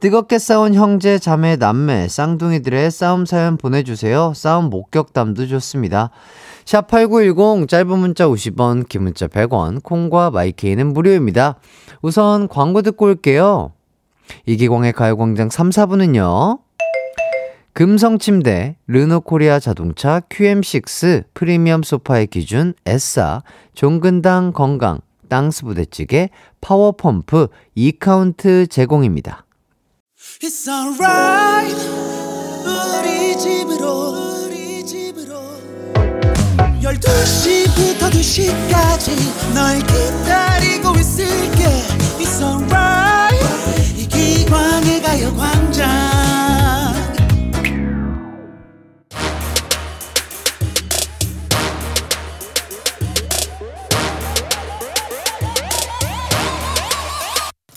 [0.00, 4.32] 뜨겁게 싸운 형제, 자매, 남매, 쌍둥이들의 싸움 사연 보내주세요.
[4.34, 6.10] 싸움 목격담도 좋습니다.
[6.64, 11.56] 샵8910 짧은 문자 50원, 긴 문자 100원, 콩과 마이케이는 무료입니다.
[12.02, 13.72] 우선 광고 듣고 올게요.
[14.46, 16.58] 이기광의 가요광장 3, 4부는요.
[17.74, 23.42] 금성침대, 르노코리아 자동차, QM6, 프리미엄 소파의 기준, 에싸,
[23.74, 25.00] 종근당 건강,
[25.30, 26.28] 땅스 부대찌개,
[26.60, 29.46] 파워펌프, 이카운트 제공입니다.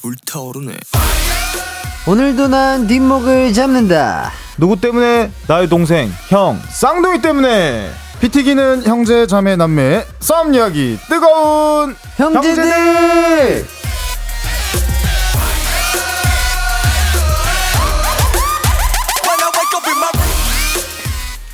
[0.06, 0.74] 불타오르네.
[2.06, 4.32] 오늘도 난 뒷목을 잡는다.
[4.56, 5.32] 누구 때문에?
[5.48, 7.90] 나의 동생, 형, 쌍둥이 때문에.
[8.22, 12.64] 피튀기는 형제, 자매, 남매 싸움 이야기 뜨거운 형제들.
[12.66, 13.66] 형제들!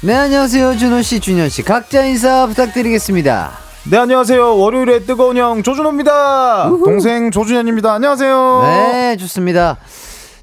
[0.04, 3.71] 네 안녕하세요 준호 씨, 준현 씨 각자 인사 부탁드리겠습니다.
[3.90, 6.86] 네 안녕하세요 월요일에 뜨거운 형 조준호입니다 우후.
[6.86, 9.78] 동생 조준현입니다 안녕하세요 네 좋습니다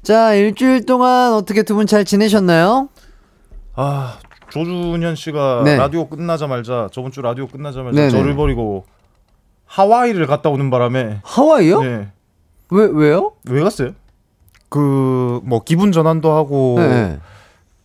[0.03, 2.89] 자 일주일 동안 어떻게 두 분 잘 지내셨나요?
[3.75, 4.17] 아
[4.49, 5.77] 조준현 씨가 네.
[5.77, 8.09] 라디오 끝나자마자 저번 주 라디오 끝나자마자 네네.
[8.09, 8.83] 저를 버리고
[9.65, 11.81] 하와이를 갔다 오는 바람에 하와이요?
[11.81, 12.07] 네.
[12.71, 13.33] 왜 왜요?
[13.49, 13.91] 왜 갔어요?
[14.69, 17.19] 그 뭐 기분 전환도 하고 네.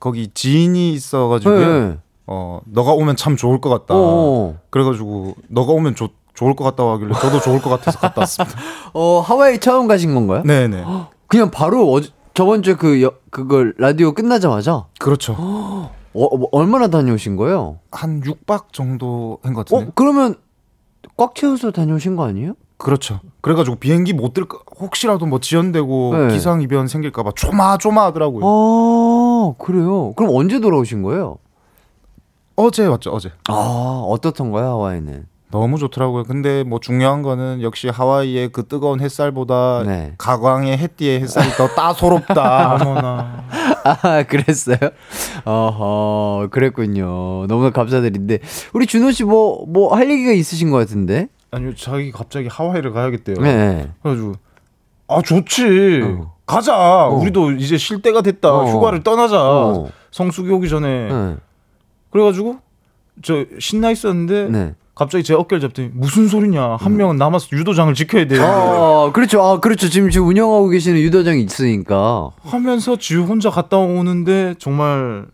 [0.00, 1.88] 거기 지인이 있어가지고요.
[1.88, 1.96] 네.
[2.26, 3.94] 어 너가 오면 참 좋을 것 같다.
[3.94, 4.54] 어어.
[4.70, 8.58] 그래가지고 너가 오면 좋 좋을 것 같다고 하길래 저도 좋을 것 같아서 갔다 왔습니다.
[8.94, 10.42] 어 하와이 처음 가신 건가요?
[10.44, 10.84] 네네.
[11.28, 12.00] 그냥 바로 어
[12.34, 14.86] 저번 주에 그 그걸 라디오 끝나자마자.
[14.98, 15.34] 그렇죠.
[16.16, 17.78] 어, 뭐 얼마나 다녀오신 거예요?
[17.90, 19.88] 한 6박 정도 한 것 같은데.
[19.88, 20.34] 어 그러면
[21.16, 22.54] 꽉 채워서 다녀오신 거 아니에요?
[22.78, 23.20] 그렇죠.
[23.40, 26.28] 그래가지고 비행기 못 뜰까 혹시라도 뭐 지연되고 네.
[26.34, 28.42] 기상 이변 생길까봐 조마조마하더라고요.
[28.44, 30.12] 아 그래요?
[30.16, 31.38] 그럼 언제 돌아오신 거예요?
[32.56, 33.30] 어제 왔죠, 어제.
[33.48, 35.26] 아, 어떻던가요, 하와이는?
[35.50, 36.24] 너무 좋더라고요.
[36.24, 40.14] 근데 뭐 중요한 거는 역시 하와이의 그 뜨거운 햇살보다 네.
[40.18, 42.74] 가광의 햇띠의 햇살이 더 따소롭다.
[42.82, 43.44] 어머나.
[43.84, 44.76] 아, 그랬어요?
[45.44, 47.46] 어허, 그랬군요.
[47.46, 48.40] 너무 감사드린데.
[48.72, 51.28] 우리 준호 씨 뭐, 뭐 할 얘기가 있으신 것 같은데?
[51.52, 53.36] 아니요, 자기 갑자기 하와이를 가야겠대요.
[53.40, 53.88] 네.
[54.02, 54.32] 그래가지고,
[55.06, 56.00] 아, 좋지.
[56.02, 56.32] 어.
[56.46, 56.76] 가자.
[57.06, 57.14] 어.
[57.14, 58.52] 우리도 이제 쉴 때가 됐다.
[58.52, 58.64] 어.
[58.66, 59.36] 휴가를 떠나자.
[59.40, 59.88] 어.
[60.10, 61.08] 성수기 오기 전에.
[61.12, 61.36] 네.
[62.18, 62.58] 그래가지고
[63.22, 64.74] 저 신나 있었는데 네.
[64.94, 66.96] 갑자기 제 어깨를 잡더니 무슨 소리냐 한 음.
[66.96, 68.38] 명은 남아서 유도장을 지켜야 돼.
[68.38, 69.42] 아, 그렇죠.
[69.42, 69.88] 아, 그렇죠.
[69.88, 72.30] 지금 지금 운영하고 계시는 유도장이 있으니까.
[72.44, 75.26] 하면서 지 혼자 갔다 오는데 정말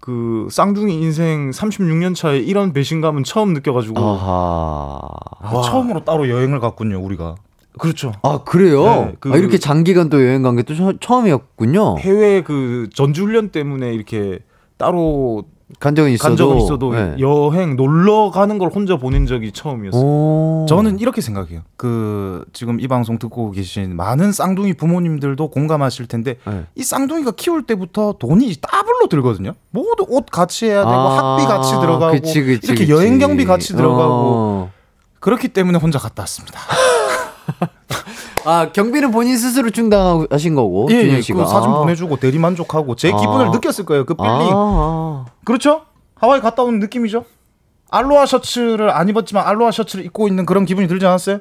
[0.00, 4.00] 그 쌍둥이 인생 36년 차에 이런 배신감은 처음 느껴가지고.
[4.00, 4.98] 아하.
[5.40, 7.36] 아, 처음으로 따로 여행을 갔군요 우리가.
[7.78, 8.12] 그렇죠.
[8.22, 8.84] 아 그래요?
[8.84, 11.98] 네, 그 아, 이렇게 장기간 또 여행 간 게 또 처음이었군요.
[12.00, 14.40] 해외 그 전주 훈련 때문에 이렇게
[14.76, 15.44] 따로
[15.80, 17.16] 간 적은 있어도, 간 적은 있어도 네.
[17.18, 20.66] 여행 놀러 가는 걸 혼자 보낸 적이 처음이었어요.
[20.68, 21.62] 저는 이렇게 생각해요.
[21.76, 26.64] 그 지금 이 방송 듣고 계신 많은 쌍둥이 부모님들도 공감하실 텐데 네.
[26.74, 29.54] 이 쌍둥이가 키울 때부터 돈이 따블로 들거든요.
[29.70, 32.92] 모두 옷 같이 해야 되고 아~ 학비 같이 들어가고 그치, 그치, 이렇게 그치.
[32.92, 34.70] 여행 경비 같이 들어가고 어~
[35.20, 36.60] 그렇기 때문에 혼자 갔다 왔습니다.
[38.44, 41.78] 아 경비는 본인 스스로 충당하신 거고 예, 예, 씨가 그 사진 아.
[41.78, 43.50] 보내주고 대리 만족하고 제 기분을 아.
[43.50, 45.24] 느꼈을 거예요 그 feeling 아.
[45.44, 45.82] 그렇죠?
[46.16, 47.24] 하와이 갔다 온 느낌이죠.
[47.90, 51.40] 알로하 셔츠를 안 입었지만 알로하 셔츠를 입고 있는 그런 기분이 들지 않았어요?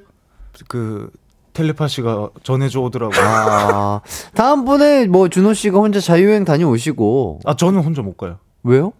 [0.68, 1.12] 그
[1.54, 3.14] 텔레파시가 전해줘 오더라고.
[3.16, 4.02] 아,
[4.34, 7.42] 다음번에 뭐 준호 씨가 혼자 자유여행 다녀오시고.
[7.46, 8.38] 아 저는 혼자 못 가요.
[8.64, 8.94] 왜요?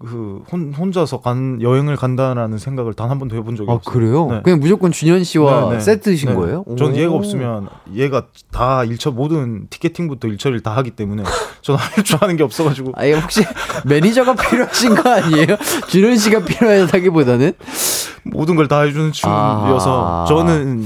[0.00, 3.92] 그 혼, 혼자서 간 여행을 간다라는 생각을 단 한 번도 해본 적이 아, 없어요.
[3.92, 4.28] 그래요?
[4.30, 4.40] 네.
[4.44, 5.80] 그냥 무조건 준현 씨와 네, 네.
[5.80, 6.34] 세트신 네.
[6.36, 6.64] 거예요?
[6.78, 6.96] 전 오.
[6.96, 11.22] 얘가 없으면 얘가 다 일처 모든 티켓팅부터 일처리를 다 하기 때문에
[11.62, 13.42] 저는 할 줄 아는 게 없어가지고 아예 혹시
[13.86, 15.56] 매니저가 필요하신 거 아니에요?
[15.88, 17.52] 준현 씨가 필요하다기보다는
[18.32, 20.24] 모든 걸 다 해주는 친구여서 아.
[20.28, 20.84] 저는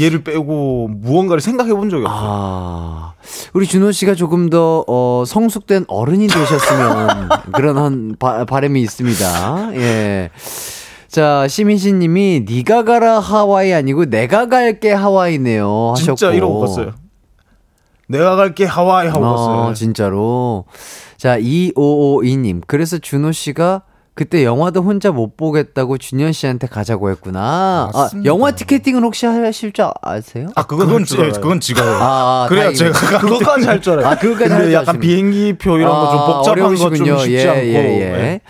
[0.00, 2.20] 얘를 빼고 무언가를 생각해 본 적이 없어요.
[2.22, 3.14] 아,
[3.52, 9.74] 우리 준호 씨가 조금 더 어, 성숙된 어른이 되셨으면 그런 한 바, 바람이 있습니다.
[9.76, 10.30] 예.
[11.08, 16.16] 자, 시민신 님이 니가 가라 하와이 아니고 내가 갈게 하와이네요 하셨고.
[16.16, 16.92] 진짜 이러고 갔어요.
[18.08, 19.62] 내가 갈게 하와이 하고 갔어요.
[19.68, 20.64] 아, 진짜로.
[21.16, 22.60] 자, 2552 님.
[22.66, 23.82] 그래서 준호 씨가
[24.16, 27.90] 그때 영화도 혼자 못 보겠다고 준현 씨한테 가자고 했구나.
[27.92, 28.10] 아.
[28.24, 30.46] 영화 티켓팅은 혹시 하실 줄 아세요?
[30.54, 31.96] 아 그건 그건 그건, 지- 지, 그건 지가요.
[32.00, 32.92] 아, 그래야 다행이네.
[32.92, 34.06] 제가 그것까지 할 줄 알아요.
[34.06, 37.18] 아, 그것까지 할줄 약간 아시는 비행기표 이런 거좀 아, 복잡한 거 좀.
[37.18, 37.60] 쉽지 예, 않고.
[37.60, 38.10] 예, 예.
[38.16, 38.40] 네.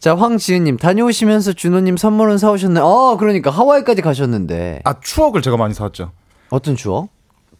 [0.00, 2.84] 자, 황지은 님, 다녀오시면서 준호 님 선물은 사 오셨나요?
[2.84, 4.80] 어, 그러니까 하와이까지 가셨는데.
[4.84, 6.10] 아 추억을 제가 많이 사왔죠.
[6.50, 7.08] 어떤 추억?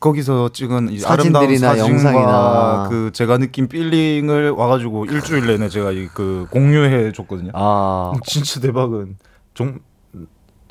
[0.03, 2.89] 거기서 찍은 이 사진들이나 영상이나.
[2.91, 7.53] 그 제가 느낀 feeling을 와가지고 일주일 내내 제가 이 그 공유해 줬거든요.
[7.55, 9.17] 아, 진짜 대박은
[9.55, 9.79] 좀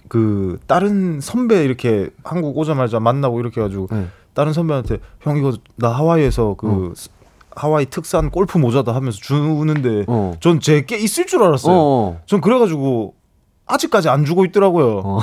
[0.08, 4.08] 그 다른 선배 이렇게 한국 오자마자 만나고 이렇게 해가지고 네.
[4.34, 7.08] 다른 선배한테 형 이거 나 하와이에서 그 스-
[7.56, 10.34] 하와이 특산 골프 모자다 하면서 주는데 어.
[10.42, 11.74] 전제게 있을 줄 알았어요.
[11.74, 12.20] 어.
[12.26, 13.14] 전 그래가지고
[13.68, 15.02] 아직까지 안 주고 있더라고요.
[15.06, 15.20] 어.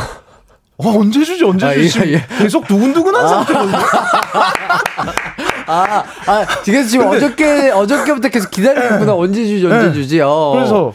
[0.79, 2.27] 어, 언제 주지 언제 아, 주지 예, 예.
[2.39, 3.79] 계속 두근두근한 상태거든요.
[5.67, 9.15] 아, 아, 지금 지금 어저께, 어저께부터 계속 기다리는구나.
[9.15, 9.93] 언제 주지, 언제 네.
[9.93, 10.21] 주지.
[10.21, 10.53] 어.
[10.55, 10.95] 그래서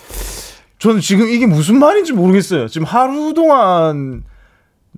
[0.80, 2.70] 저는 지금 이게 무슨 말인지 모르겠어요.
[2.70, 4.24] 지금 하루 동안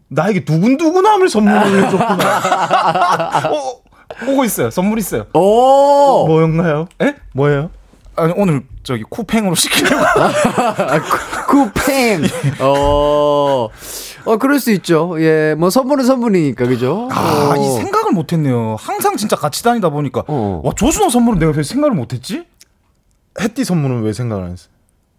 [0.08, 2.42] 나에게 두근두근함을 선물을 해줬구나.
[3.52, 3.82] 어,
[4.28, 4.70] 오고 있어요.
[4.70, 5.26] 선물 있어요.
[5.34, 6.28] 오!
[6.28, 6.88] 뭐였나요?
[7.02, 7.16] 에?
[7.34, 7.72] 뭐예요?
[8.16, 10.06] 아니 오늘 저기 쿠팽으로 시키려고.
[11.50, 12.24] 쿠팽!
[12.60, 13.68] 어,
[14.26, 15.16] 어, 그럴 수 있죠.
[15.20, 17.08] 예, 뭐 선물은 선물이니까, 그죠?
[17.12, 17.62] 아, 어.
[17.62, 18.76] 이 생각을 못했네요.
[18.80, 20.62] 항상 진짜 같이 다니다 보니까 어.
[20.64, 22.46] 와 조준호 선물은 내가 왜 생각을 못했지?
[23.40, 24.70] 해띠 선물은 왜 생각을 안 했어?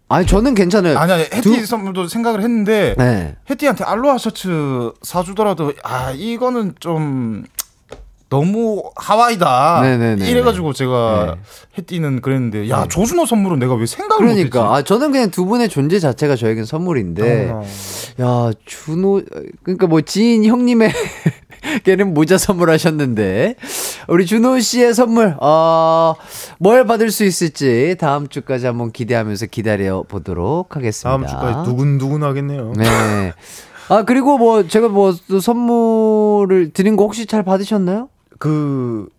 [0.09, 0.97] 아니, 저는 괜찮아요.
[0.97, 3.35] 아니 아니 해띠 두- 선물도 생각을 했는데 네.
[3.49, 7.43] 해띠한테 알로하 셔츠 사주더라도 아 이거는 좀
[8.29, 9.79] 너무 하와이다.
[9.81, 10.29] 네네네.
[10.29, 11.41] 이래가지고 제가 네.
[11.77, 14.63] 해띠는 그랬는데 야 조준호 선물은 내가 왜 생각을 그러니까.
[14.63, 14.79] 못했지?
[14.79, 17.49] 아, 저는 그냥 두 분의 존재 자체가 저에겐 선물인데.
[17.51, 17.63] 어.
[18.21, 19.21] 야, 준호,
[19.63, 20.91] 그러니까 뭐 지인 형님의
[21.83, 23.55] 걔는 모자 선물하셨는데
[24.07, 26.15] 우리 준호 씨의 선물 어,
[26.59, 31.09] 뭘 받을 수 있을지 다음 주까지 한번 기대하면서 기다려 보도록 하겠습니다.
[31.09, 32.73] 다음 주까지 두근두근 하겠네요.
[32.77, 33.33] 네.
[33.89, 38.09] 아 그리고 뭐 제가 뭐또 선물을 드린 거 혹시 잘 받으셨나요?
[38.37, 39.09] 그,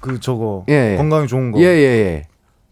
[0.00, 0.96] 그 저거 예, 예.
[0.96, 1.58] 건강에 좋은 거.
[1.60, 2.22] 예 예, 예.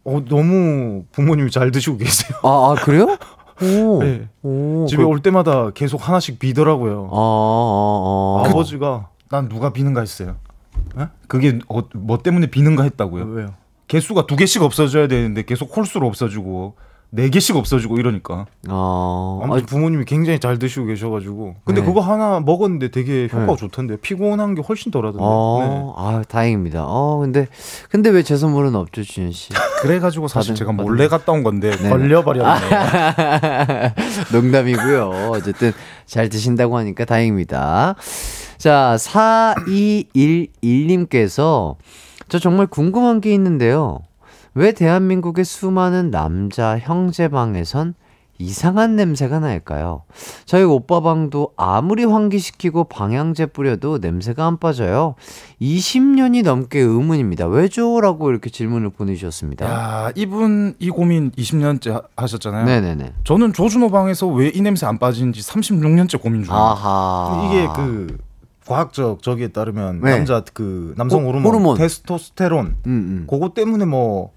[0.05, 2.37] 어, 너무 부모님이 잘 드시고 계세요.
[2.43, 3.17] 아, 아 그래요?
[3.63, 4.03] 오.
[4.03, 4.29] 네.
[4.43, 4.87] 오.
[4.89, 7.09] 집에 그- 올 때마다 계속 하나씩 비더라고요.
[7.13, 8.51] 아, 아, 아.
[8.51, 10.37] 아버지가 난 누가 비는가 했어요.
[10.99, 11.07] 에?
[11.29, 13.25] 그게 어, 뭐 때문에 비는가 했다고요.
[13.25, 13.55] 왜요?
[13.89, 16.75] 개수가 두 개씩 없어져야 되는데 계속 홀수로 없어지고
[17.15, 18.47] 네 개씩 없어지고 이러니까.
[18.69, 21.57] 아, 아무튼 부모님이 굉장히 잘 드시고 계셔가지고.
[21.65, 21.87] 근데 네.
[21.87, 23.57] 그거 하나 먹었는데 되게 효과가 네.
[23.57, 25.19] 좋던데 피곤한 게 훨씬 덜하던데.
[25.19, 25.25] 네.
[25.29, 26.85] 어, 아, 다행입니다.
[26.87, 27.49] 어, 근데,
[27.91, 29.51] 근데 왜 제 선물은 없죠, 준현 씨?
[29.83, 31.91] 그래가지고 사실 받은- 제가 받은- 몰래 갔다 온 건데 네.
[31.91, 32.61] 걸려버렸네.
[34.33, 35.33] 농담이고요.
[35.33, 35.73] 어쨌든
[36.07, 37.95] 잘 드신다고 하니까 다행입니다.
[38.57, 38.97] 자,
[40.63, 41.77] 4211님께서
[42.29, 43.99] 저 정말 궁금한 게 있는데요.
[44.55, 47.95] 왜 대한민국의 수많은 남자 형제방에선
[48.39, 50.03] 이상한 냄새가 날까요?
[50.47, 55.15] 저희 오빠 방도 아무리 환기시키고 방향제 뿌려도 냄새가 안 빠져요.
[55.61, 57.47] 20년이 넘게 의문입니다.
[57.47, 58.01] 왜죠?
[58.01, 59.67] 라고 이렇게 질문을 보내주셨습니다.
[59.67, 62.65] 야 이분 이 고민 20년째 하- 하셨잖아요.
[62.65, 63.13] 네네네.
[63.25, 66.61] 저는 조준호 방에서 왜 이 냄새 안 빠지는지 36년째 고민 중이에요.
[66.63, 67.49] 아하.
[67.49, 68.19] 이게 그
[68.67, 70.17] 과학적 저기에 따르면 네.
[70.17, 71.77] 남자 그 남성 호- 호르몬, 호르몬.
[71.79, 73.27] 테스토스테론 음, 음.
[73.31, 74.33] 그거 때문에 뭐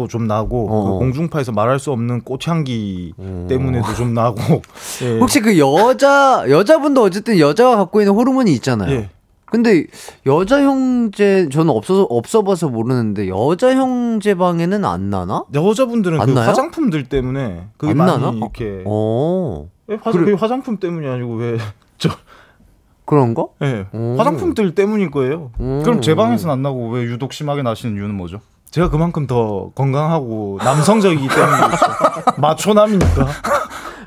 [0.00, 0.92] 또좀 나고 어.
[0.92, 3.46] 그 공중파에서 말할 수 없는 꽃향기 어.
[3.48, 4.38] 때문에도 좀 나고
[5.02, 5.18] 예.
[5.18, 8.90] 혹시 그 여자 여자분도 어쨌든 여자가 갖고 있는 호르몬이 있잖아요.
[8.94, 9.10] 예.
[9.46, 9.86] 근데
[10.26, 15.44] 여자 형제 저는 없어서 없어 봐서 모르는데 여자 형제 방에는 안 나나?
[15.52, 16.48] 여자분들은 안 그 나요?
[16.48, 18.30] 화장품들 때문에 그게 안 많이 나나?
[18.36, 20.34] 이렇게 어 예, 화, 그래.
[20.34, 21.58] 화장품 때문이 아니고 왜
[21.98, 22.10] 저
[23.04, 23.50] 그런 거?
[23.62, 23.86] 예.
[23.92, 24.14] 오.
[24.18, 25.50] 화장품들 때문일 거예요.
[25.58, 25.82] 오.
[25.82, 28.40] 그럼 제 방에서는 안 나고 왜 유독 심하게 나시는 이유는 뭐죠?
[28.70, 32.40] 제가 그만큼 더 건강하고 남성적이기 때문에 그렇죠.
[32.40, 33.28] 마초남이니까.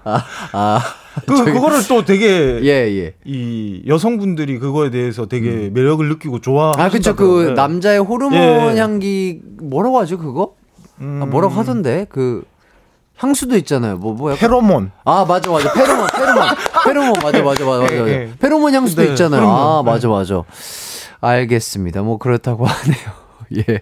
[0.05, 0.79] 아, 아.
[1.27, 3.13] 그, 저기, 그거를 또 되게 예, 예.
[3.23, 5.71] 이 여성분들이 그거에 대해서 되게 음.
[5.73, 6.71] 매력을 느끼고 좋아.
[6.75, 7.15] 아, 그쵸.
[7.15, 7.53] 그 네.
[7.53, 8.79] 남자의 호르몬 예.
[8.79, 10.55] 향기 뭐라고 하죠, 그거?
[11.01, 11.19] 음.
[11.21, 12.07] 아, 뭐라고 하던데?
[12.09, 12.43] 그
[13.17, 13.97] 향수도 있잖아요.
[13.97, 14.35] 뭐 뭐야?
[14.37, 14.91] 페로몬.
[15.05, 15.71] 아 맞아 맞아.
[15.71, 16.43] 페로몬 페로몬
[16.83, 17.93] 페로몬 맞아 맞아 맞아 맞아.
[17.93, 18.33] 예, 예.
[18.39, 19.41] 페로몬 향수도 네, 있잖아요.
[19.41, 19.59] 페로몬.
[19.59, 20.43] 아 맞아 맞아.
[21.21, 22.01] 알겠습니다.
[22.01, 23.23] 뭐 그렇다고 하네요.
[23.57, 23.81] 예.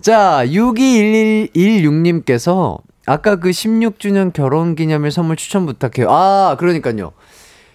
[0.00, 6.10] 자 621116님께서 아까 그 16주년 결혼 기념일 선물 추천 부탁해요.
[6.10, 7.12] 아 그러니까요.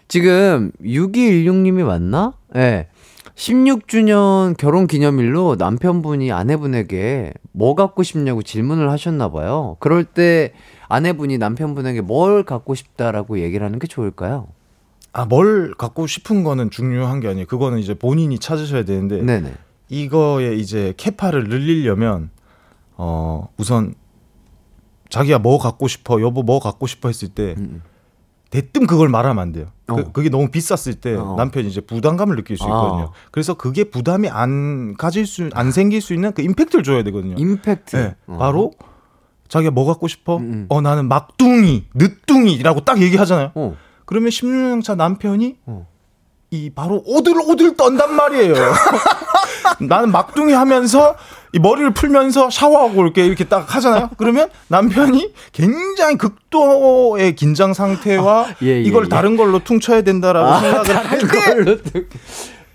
[0.08, 2.34] 지금 6216님이 맞나?
[2.56, 2.60] 예.
[2.60, 2.88] 네.
[3.36, 9.76] 16주년 결혼 기념일로 남편분이 아내분에게 뭐 갖고 싶냐고 질문을 하셨나 봐요.
[9.80, 10.54] 그럴 때
[10.88, 14.48] 아내분이 남편분에게 뭘 갖고 싶다라고 얘기를 하는 게 좋을까요?
[15.12, 17.46] 아, 뭘 갖고 싶은 거는 중요한 게 아니에요.
[17.46, 19.54] 그거는 이제 본인이 찾으셔야 되는데 네네.
[19.90, 22.30] 이거에 이제 캐파를 늘리려면
[22.98, 23.96] 어, 우선
[25.10, 27.64] 자기가 뭐 갖고 싶어, 여보 뭐 갖고 싶어 했을 때 음.
[27.72, 27.82] 음.
[28.50, 29.68] 대뜸 그걸 말하면 안 돼요.
[29.86, 30.12] 그, 어.
[30.14, 31.36] 그, 게 너무 비쌌을 때 어.
[31.36, 33.04] 남편이 이제 부담감을 느낄 수 있거든요.
[33.06, 33.12] 아.
[33.32, 37.36] 그래서 그게 부담이 안 가질 수, 안 생길 수 있는 그 임팩트를 줘야 되거든요.
[37.38, 37.96] 임팩트.
[37.96, 38.16] 네.
[38.28, 38.38] 어.
[38.38, 38.72] 바로
[39.48, 40.38] 자기가 뭐 갖고 싶어?
[40.38, 40.66] 음, 음.
[40.70, 43.52] 어 나는 막둥이, 늦둥이라고 딱 얘기하잖아요.
[43.56, 43.76] 어.
[44.06, 45.88] 그러면 16년 차 남편이 어.
[46.56, 48.54] 이 바로 오들오들 떤단 말이에요.
[49.82, 51.16] 나는 막둥이 하면서
[51.52, 54.10] 이 머리를 풀면서 샤워하고 이렇게 이렇게 딱 하잖아요.
[54.18, 59.10] 그러면 남편이 굉장히 극도의 긴장 상태와 아, 예, 예, 이걸 예.
[59.10, 61.20] 다른 걸로 퉁쳐야 된다라고 아, 생각을 할
[61.82, 62.04] 때.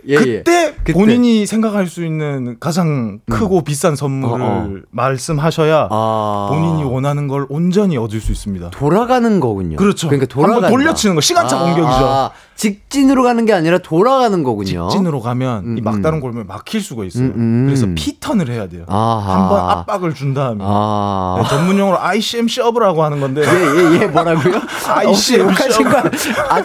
[0.08, 3.20] 예, 예, 그때, 그때, 본인이 생각할 수 있는 가장 음.
[3.30, 3.64] 크고 음.
[3.64, 4.70] 비싼 선물을 어, 어.
[4.90, 6.48] 말씀하셔야 아.
[6.50, 8.70] 본인이 원하는 걸 온전히 얻을 수 있습니다.
[8.70, 9.76] 돌아가는 거군요.
[9.76, 10.08] 그렇죠.
[10.08, 11.64] 그러니까 돌아가 돌려치는 거 시간차 아.
[11.64, 12.30] 공격이죠.
[12.56, 14.88] 직진으로 가는 게 아니라 돌아가는 거군요.
[14.90, 16.20] 직진으로 가면 음, 이 막다른 음.
[16.20, 17.28] 골면 막힐 수가 있어요.
[17.28, 17.64] 음, 음.
[17.66, 18.84] 그래서 피턴을 해야 돼요.
[18.86, 21.40] 한번 압박을 준 다음에 아.
[21.40, 23.42] 네, 전문 용어로 ICM 셔브라고 하는 건데.
[23.42, 24.60] 예예예 예, 예, 뭐라고요?
[24.86, 25.90] ICM 셔브.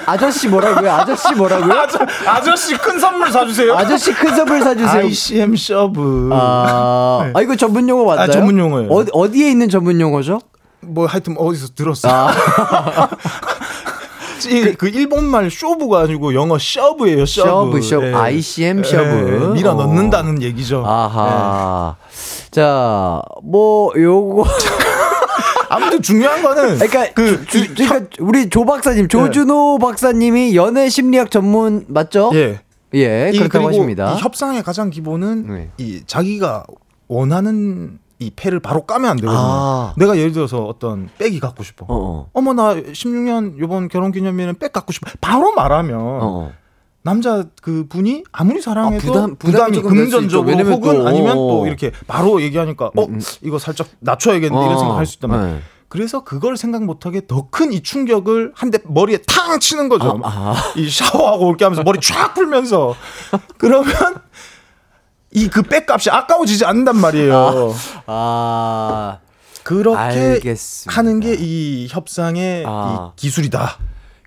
[0.06, 0.92] 아, 저씨 뭐라고요?
[0.92, 1.74] 아저씨 뭐라고요?
[2.28, 3.74] 아저, 씨큰 선물 사주세요.
[3.76, 5.04] 아저씨 큰 선물 사주세요.
[5.06, 6.30] ICM 셔브.
[6.34, 7.32] 아, 네.
[7.36, 8.24] 아 이거 전문 용어 맞나요?
[8.24, 8.90] 아, 전문 용어예요.
[8.92, 10.40] 어디 어디에 있는 전문 용어죠?
[10.82, 12.12] 뭐 하여튼 어디서 들었어요.
[12.14, 13.08] 아.
[14.44, 17.26] 그, 그 일본말 쇼브가 아니고 영어 셔브예요.
[17.26, 17.50] 셔브.
[17.50, 18.06] 셔브, 셔브.
[18.06, 18.14] 네.
[18.14, 19.04] ICM 셔브.
[19.04, 19.54] 네.
[19.54, 20.42] 밀어 넣는다는 어.
[20.42, 20.84] 얘기죠.
[20.86, 21.96] 아하.
[22.10, 22.52] 네.
[22.52, 24.46] 자, 뭐 요거
[25.70, 29.86] 아무튼 중요한 거는 그러니까 그 주, 그러니까 우리 조 박사님 조준호 네.
[29.86, 32.32] 박사님이 연애 심리학 전문 맞죠?
[32.34, 32.60] 예.
[32.94, 34.14] 예, 그렇다고 하십니다.
[34.14, 35.72] 이 협상의 가장 기본은 네.
[35.78, 36.64] 이 자기가
[37.08, 39.38] 원하는 이 패를 바로 까면 안 되거든요.
[39.40, 39.94] 아.
[39.98, 41.86] 내가 예를 들어서 어떤 백이 갖고 싶어.
[41.90, 42.28] 어어.
[42.34, 45.10] 어머 나 16년 요번 결혼 기념일은 백 갖고 싶어.
[45.22, 46.52] 바로 말하면 어어.
[47.04, 51.92] 남자 그 분이 아무리 사랑해도 아, 부담, 부담이, 부담이 금전적으로 혹은 또, 아니면 또 이렇게
[52.08, 53.20] 바로 얘기하니까 어 음, 음.
[53.44, 55.54] 이거 살짝 낮춰야겠는데 이런 생각 할 수 있단 말이에요.
[55.56, 55.62] 네.
[55.88, 60.20] 그래서 그걸 생각 못하게 더 큰 이 충격을 한 대 머리에 탕 치는 거죠.
[60.24, 60.56] 아, 아.
[60.76, 62.96] 이 샤워하고 올게 하면서 머리 쫙 풀면서
[63.58, 63.94] 그러면
[65.36, 67.74] 이 그 백값이 아까워지지 않는단 말이에요.
[68.06, 69.18] 아, 아
[69.64, 70.98] 그렇게 알겠습니다.
[70.98, 73.12] 하는 게 이 협상의 아.
[73.14, 73.78] 이 기술이다.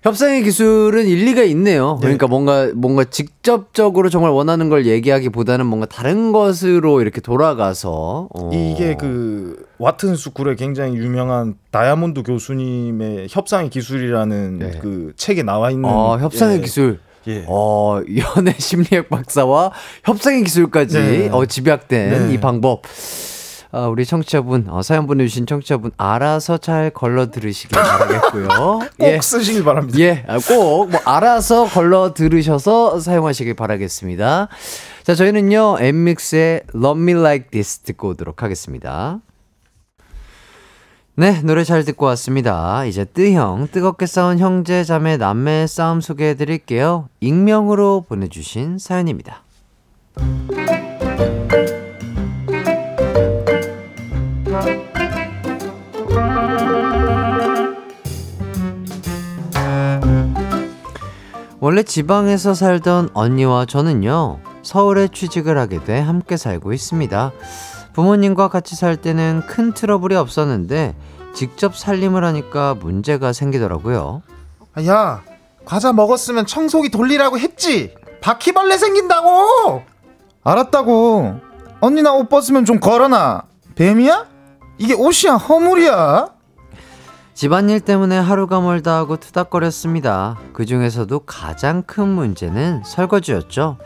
[0.01, 1.95] 협상의 기술은 일리가 있네요.
[1.95, 2.01] 네.
[2.03, 8.49] 그러니까 뭔가 뭔가 직접적으로 정말 원하는 걸 얘기하기보다는 뭔가 다른 것으로 이렇게 돌아가서 어.
[8.53, 14.79] 이게 그 와튼 스쿨의 굉장히 유명한 다이아몬드 교수님의 협상의 기술이라는 네.
[14.81, 16.61] 그 책에 나와 있는 어, 협상의 예.
[16.61, 16.99] 기술.
[17.27, 17.43] 예.
[17.47, 19.71] 어, 연애 심리학 박사와
[20.03, 21.29] 협상의 기술까지 네.
[21.31, 22.33] 어, 집약된 네.
[22.33, 22.83] 이 방법.
[23.71, 28.47] 어, 우리 청취자분, 어, 사연 보내주신 청취자분, 알아서 잘 걸러 들으시길 바라겠고요.
[28.97, 29.21] 꼭 예.
[29.21, 29.99] 쓰시길 바랍니다.
[29.99, 34.47] 예, 아, 꼭, 뭐, 알아서 걸러 들으셔서 사용하시길 바라겠습니다.
[35.03, 39.19] 자, 저희는요, 엠믹스의 Love Me Like This 듣고 오도록 하겠습니다.
[41.19, 42.85] 네, 노래 잘 듣고 왔습니다.
[42.85, 47.09] 이제 뜨형, 뜨겁게 싸운 형제, 자매, 남매 싸움 소개해 드릴게요.
[47.19, 49.43] 익명으로 보내주신 사연입니다.
[61.59, 67.33] 원래 지방에서 살던 언니와 저는요, 서울에 취직을 하게 돼 함께 살고 있습니다.
[67.93, 70.95] 부모님과 같이 살 때는 큰 트러블이 없었는데,
[71.33, 74.21] 직접 살림을 하니까 문제가 생기더라고요.
[74.87, 75.21] 야,
[75.65, 77.93] 과자 먹었으면 청소기 돌리라고 했지!
[78.21, 79.83] 바퀴벌레 생긴다고!
[80.43, 81.35] 알았다고.
[81.81, 83.43] 언니 나 옷 벗으면 좀 걸어놔.
[83.75, 84.25] 뱀이야?
[84.77, 86.29] 이게 옷이야, 허물이야?
[87.33, 90.37] 집안일 때문에 하루가 멀다 하고 투닥거렸습니다.
[90.51, 93.77] 그 중에서도 가장 큰 문제는 설거지였죠.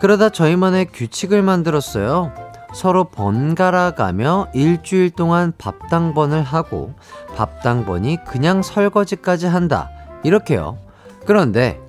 [0.00, 2.32] 그러다 저희만의 규칙을 만들었어요.
[2.74, 6.94] 서로 번갈아 가며 일주일 동안 밥당번을 하고
[7.36, 9.90] 밥당번이 그냥 설거지까지 한다.
[10.24, 10.78] 이렇게요.
[11.24, 11.80] 그런데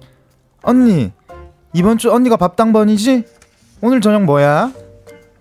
[0.62, 1.12] 언니
[1.74, 3.26] 이번 주 언니가 밥당번이지?
[3.82, 4.72] 오늘 저녁 뭐야?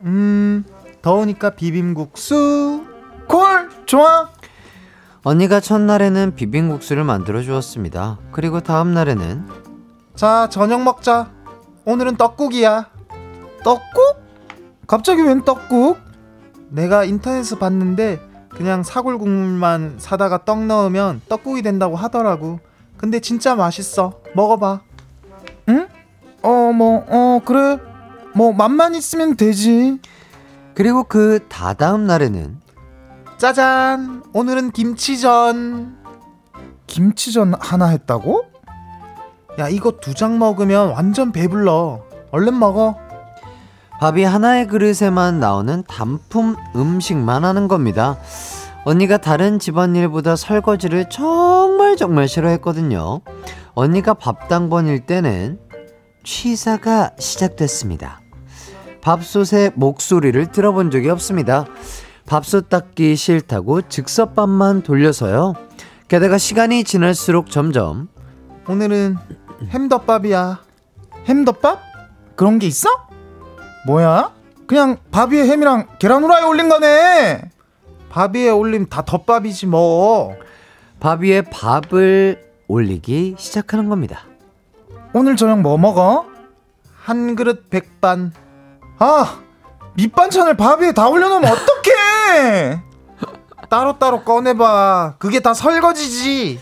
[0.02, 0.64] 음
[1.02, 2.84] 더우니까 비빔국수
[3.28, 4.30] 콜 좋아
[5.22, 8.18] 언니가 첫날에는 비빔국수를 만들어 주었습니다.
[8.32, 9.46] 그리고 다음 날에는
[10.14, 11.30] 자 저녁 먹자
[11.84, 12.88] 오늘은 떡국이야
[13.62, 14.23] 떡국?
[14.86, 15.98] 갑자기 웬 떡국?
[16.68, 18.20] 내가 인터넷에서 봤는데
[18.50, 22.60] 그냥 사골 국물만 사다가 떡 넣으면 떡국이 된다고 하더라고.
[22.96, 24.20] 근데 진짜 맛있어.
[24.34, 24.80] 먹어봐.
[25.70, 25.88] 응?
[26.42, 27.78] 어 뭐 어 그래.
[28.34, 30.00] 뭐 맛만 있으면 되지.
[30.74, 32.58] 그리고 그 다다음 날에는?
[33.38, 34.22] 짜잔.
[34.32, 35.96] 오늘은 김치전.
[36.86, 38.44] 김치전 하나 했다고?
[39.58, 42.02] 야 이거 두 장 먹으면 완전 배불러.
[42.30, 42.96] 얼른 먹어
[44.00, 48.18] 밥이 하나의 그릇에만 나오는 단품 음식만 하는 겁니다.
[48.84, 53.20] 언니가 다른 집안일보다 설거지를 정말 정말 싫어했거든요.
[53.74, 55.58] 언니가 밥당번일 때는
[56.22, 58.20] 취사가 시작됐습니다.
[59.00, 61.66] 밥솥의 목소리를 들어본 적이 없습니다.
[62.26, 65.54] 밥솥 닦기 싫다고 즉석밥만 돌려서요.
[66.08, 68.08] 게다가 시간이 지날수록 점점
[68.68, 69.16] 오늘은
[69.68, 70.62] 햄덮밥이야
[71.26, 71.80] 햄덮밥?
[72.36, 72.88] 그런 게 있어?
[73.86, 74.32] 뭐야?
[74.66, 77.50] 그냥 밥 위에 햄이랑 계란 후라이 올린 거네
[78.08, 80.36] 밥 위에 올림 다 덮밥이지 뭐
[81.04, 84.20] 밥 위에 밥을 올리기 시작하는 겁니다.
[85.12, 86.24] 오늘 저녁 뭐 먹어?
[87.02, 88.32] 한 그릇 백반
[88.98, 89.40] 아
[89.96, 92.80] 밑반찬을 밥 위에 다 올려놓으면 어떡해
[93.68, 96.58] 따로따로 꺼내봐 그게 다 설거지지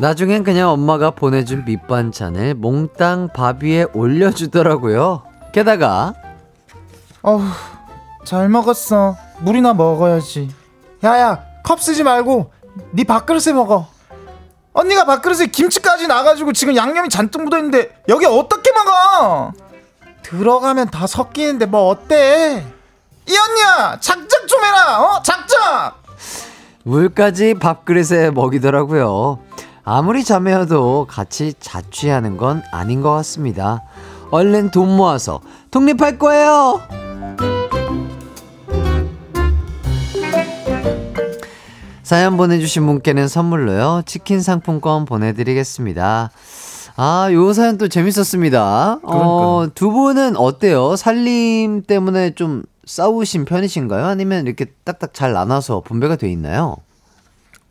[0.00, 5.22] 나중엔 그냥 엄마가 보내준 밑반찬을 몽땅 밥 위에 올려주더라고요.
[5.52, 6.12] 게다가
[7.26, 7.42] 어후
[8.24, 9.16] 잘 먹었어.
[9.40, 10.48] 물이나 먹어야지.
[11.02, 12.52] 야야 컵 쓰지 말고
[12.92, 13.88] 네 밥그릇에 먹어.
[14.72, 19.52] 언니가 밥그릇에 김치까지 나가지고 지금 양념이 잔뜩 묻어있는데 여기 어떻게 먹어?
[20.22, 22.64] 들어가면 다 섞이는데 뭐 어때?
[23.28, 25.22] 이 언니야 작작 좀 해라 어?
[25.22, 25.94] 작작!
[26.84, 29.40] 물까지 밥그릇에 먹이더라고요.
[29.82, 33.82] 아무리 자매여도 같이 자취하는 건 아닌 것 같습니다.
[34.30, 35.40] 얼른 돈 모아서
[35.72, 37.05] 독립할 거예요.
[42.06, 46.30] 사연 보내주신 분께는 선물로요 치킨 상품권 보내드리겠습니다.
[46.94, 49.00] 아, 요 사연 또 재밌었습니다.
[49.02, 50.94] 어, 두 분은 어때요?
[50.94, 54.06] 살림 때문에 좀 싸우신 편이신가요?
[54.06, 56.76] 아니면 이렇게 딱딱 잘 나눠서 분배가 돼 있나요?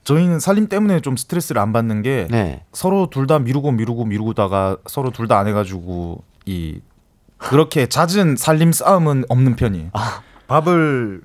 [0.04, 2.62] 저희는 살림 때문에 좀 스트레스를 안 받는 게 네.
[2.74, 6.82] 서로 둘 다 미루고 미루고 미루다가 서로 둘 다 안 해가지고 이
[7.38, 9.92] 그렇게 잦은 살림 싸움은 없는 편이에요.
[10.48, 11.22] 밥을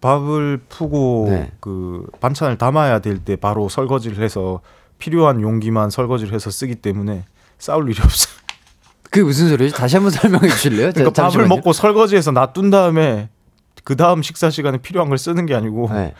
[0.00, 1.50] 밥을 푸고 네.
[1.60, 4.60] 그 반찬을 담아야 될 때 바로 설거지를 해서
[4.98, 7.24] 필요한 용기만 설거지를 해서 쓰기 때문에
[7.58, 8.34] 싸울 일이 없어요.
[9.10, 9.74] 그게 무슨 소리지?
[9.74, 10.92] 다시 한번 설명해 주실래요?
[10.92, 11.46] 그러니까 자, 밥을.
[11.48, 13.28] 먹고 설거지해서 놔둔 다음에
[13.84, 16.14] 그 다음 식사 시간에 필요한 걸 쓰는 게 아니고 네.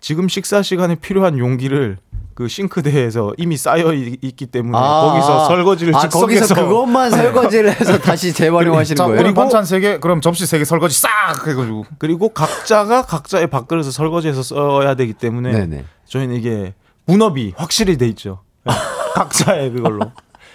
[0.00, 1.98] 지금 식사 시간에 필요한 용기를
[2.38, 7.98] 그 싱크대에서 이미 쌓여 있- 있기 때문에 아, 거기서 설거지를 아, 거기서 그것만 설거지를 해서
[7.98, 9.18] 다시 재활용하시는 자, 거예요?
[9.18, 11.08] 오늘 반찬 세 개, 그럼 접시 세 개 설거지 싹
[11.48, 15.84] 해가지고 그리고 각자가 각자의 밥그릇을 설거지해서 써야 되기 때문에 네네.
[16.06, 16.74] 저희는 이게
[17.06, 18.38] 분업이 확실히 돼 있죠.
[18.64, 18.72] 네.
[19.16, 20.12] 각자의 그걸로.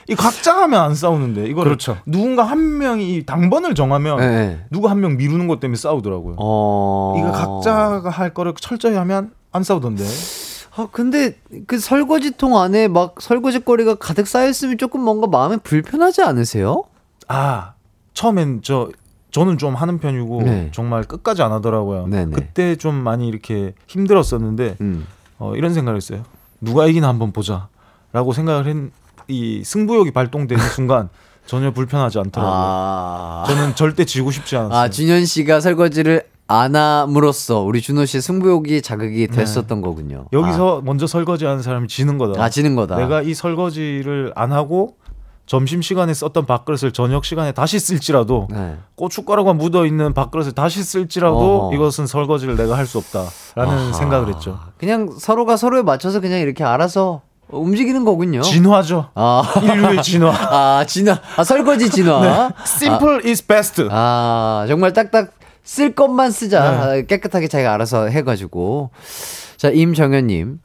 [0.08, 1.98] 이 각자 하면 안 싸우는데 이거 그렇죠.
[2.06, 4.66] 누군가 한 명이 이 당번을 정하면 네.
[4.72, 6.36] 누가 한 명 미루는 것 때문에 싸우더라고요.
[6.40, 7.16] 어.
[7.20, 10.06] 이거 각자가 할 거를 철저히 하면 안 싸우던데.
[10.76, 16.84] 아, 근데 그 설거지통 안에 막 설거지거리가 가득 쌓여있으면 조금 뭔가 마음이 불편하지 않으세요?
[17.28, 17.74] 아
[18.14, 18.90] 처음엔 저
[19.32, 20.70] 저는 좀 하는 편이고 네.
[20.74, 22.08] 정말 끝까지 안 하더라고요.
[22.08, 22.32] 네네.
[22.36, 25.08] 그때 좀 많이 이렇게 힘들었었는데 음.
[25.40, 26.24] 어, 이런 생각을 했어요.
[26.62, 28.76] 누가 이기나 한번 보자라고 생각을 했.
[29.28, 31.10] 이 승부욕이 발동되는 순간
[31.46, 32.54] 전혀 불편하지 않더라고요.
[32.56, 33.44] 아.
[33.48, 34.78] 저는 절대 지고 싶지 않았어요.
[34.78, 36.24] 아, 준현 씨가 설거지를
[36.62, 40.26] 안 함으로써 우리 준호 씨의 승부욕이 자극이 됐었던 거군요.
[40.32, 40.38] 네.
[40.40, 42.42] 여기서 먼저 설거지하는 사람이 지는 거다.
[42.42, 42.98] 아, 아, 지는 거다.
[42.98, 44.96] 내가 이 설거지를 안 하고
[45.46, 48.78] 점심 시간에 썼던 밥그릇을 저녁 시간에 다시 쓸지라도 네.
[48.96, 51.76] 고춧가루가 묻어 있는 밥그릇을 다시 쓸지라도 어허.
[51.76, 53.94] 이것은 설거지를 내가 할 수 없다라는 아하.
[53.94, 54.60] 생각을 했죠.
[54.78, 58.42] 그냥 서로가 서로에 맞춰서 그냥 이렇게 알아서 움직이는 거군요.
[58.42, 59.10] 진화죠.
[59.16, 60.30] 아, 인류의 진화.
[60.80, 61.20] 아, 진화.
[61.36, 62.52] 아, 설거지 진화.
[62.66, 63.88] Simple is best.
[63.92, 65.32] 아, 정말 딱딱
[65.64, 66.60] 쓸 것만 쓰자.
[66.62, 67.02] 네.
[67.02, 68.90] 아, 깨끗하게 자기가 알아서 해가지고.
[69.58, 70.60] 자, 임정현님.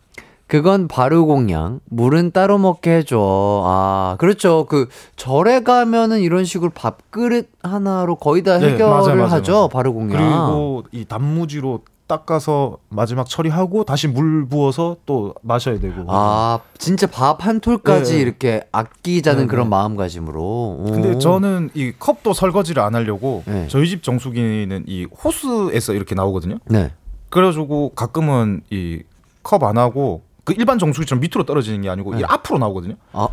[0.48, 1.80] 그건 바로 공양.
[1.90, 3.62] 물은 따로 먹게 해줘.
[3.66, 4.64] 아, 그렇죠.
[4.66, 9.68] 그, 절에 가면은 이런 식으로 밥그릇 하나로 거의 다 네, 해결을 맞아요, 맞아요, 하죠.
[9.70, 10.10] 바로 공양.
[10.16, 16.04] 그리고 이 단무지로 닦아서 마지막 처리하고 다시 물 부어서 또 마셔야 되고.
[16.08, 18.20] 아, 진짜 밥 한 톨까지 네.
[18.20, 19.70] 이렇게 아끼자는 네, 그런 네.
[19.70, 20.40] 마음가짐으로.
[20.42, 20.84] 오.
[20.86, 23.68] 근데 저는 이 컵도 설거지를 안 하려고 네.
[23.68, 26.58] 저희 집 정수기는 이 호스에서 이렇게 나오거든요.
[26.66, 26.92] 네.
[27.30, 29.02] 그래가지고 가끔은 이
[29.44, 32.20] 컵 안 하고 그 일반 정수기처럼 밑으로 떨어지는 게 아니고 네.
[32.20, 32.96] 이 앞으로 나오거든요.
[33.12, 33.28] 아,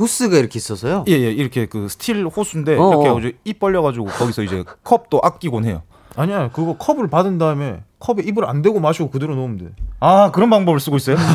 [0.00, 1.04] 호스가 이렇게 있어서요?
[1.06, 5.82] 예, 예, 이렇게 그 스틸 호스인데 어, 이렇게 입 벌려가지고 거기서 이제 컵도 아끼곤 해요.
[6.16, 9.66] 아니야, 그거 컵을 받은 다음에 컵에 입을 안 대고 마시고 그대로 놓으면 돼.
[10.00, 11.16] 아 그런 방법을 쓰고 있어요?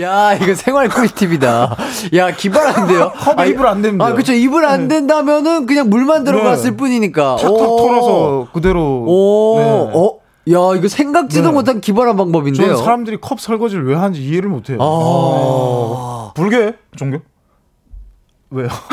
[0.00, 1.76] 야, 이거 생활 꿀팁이다.
[2.14, 3.12] 야, 기발한데요?
[3.36, 4.14] 컵에 입을 안 대면 아.
[4.14, 4.32] 그쵸.
[4.32, 6.76] 입을 안 된다면은 그냥 물만 들어갔을 네.
[6.76, 7.36] 뿐이니까.
[7.36, 7.76] 탁탁 오.
[7.76, 9.04] 털어서 그대로.
[9.06, 9.64] 오, 네.
[9.94, 10.20] 어?
[10.52, 11.52] 야, 이거 생각지도 네.
[11.52, 12.66] 못한 기발한 방법인데요.
[12.68, 14.78] 저는 사람들이 컵 설거지를 왜 하는지 이해를 못해요.
[14.80, 16.32] 아.
[16.34, 17.18] 불교 종교?
[18.50, 18.68] 왜요?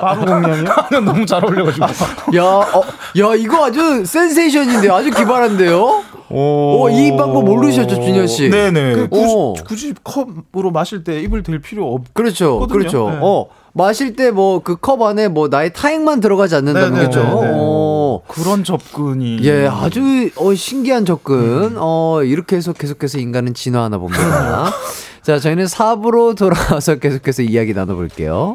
[0.00, 0.64] 바로 공양이요?
[1.04, 2.36] 너무 잘 어울려가지고.
[2.36, 2.82] 야, 어,
[3.18, 4.94] 야, 이거 아주 센세이션인데요.
[4.94, 6.02] 아주 기발한데요.
[6.28, 8.48] 오, 이 방법 모르셨죠, 준현 씨?
[8.50, 8.94] 네네.
[8.94, 9.52] 그 오.
[9.52, 12.12] 굳이, 굳이 컵으로 마실 때 입을 댈 필요 없.
[12.14, 12.58] 그렇죠.
[12.60, 12.78] 거든요.
[12.78, 13.10] 그렇죠.
[13.10, 13.18] 네.
[13.22, 17.20] 어, 마실 때 뭐 그 컵 안에 뭐 나의 타액만 들어가지 않는다는 네, 네, 거죠.
[17.22, 17.50] 네, 네.
[17.54, 18.22] 어.
[18.26, 19.38] 그런 접근이.
[19.42, 21.74] 예, 아주 어, 신기한 접근.
[21.76, 24.72] 어, 이렇게 해서 계속해서 인간은 진화하나 봅니다.
[25.22, 28.54] 자, 저희는 4부로 돌아와서 계속해서 이야기 나눠볼게요.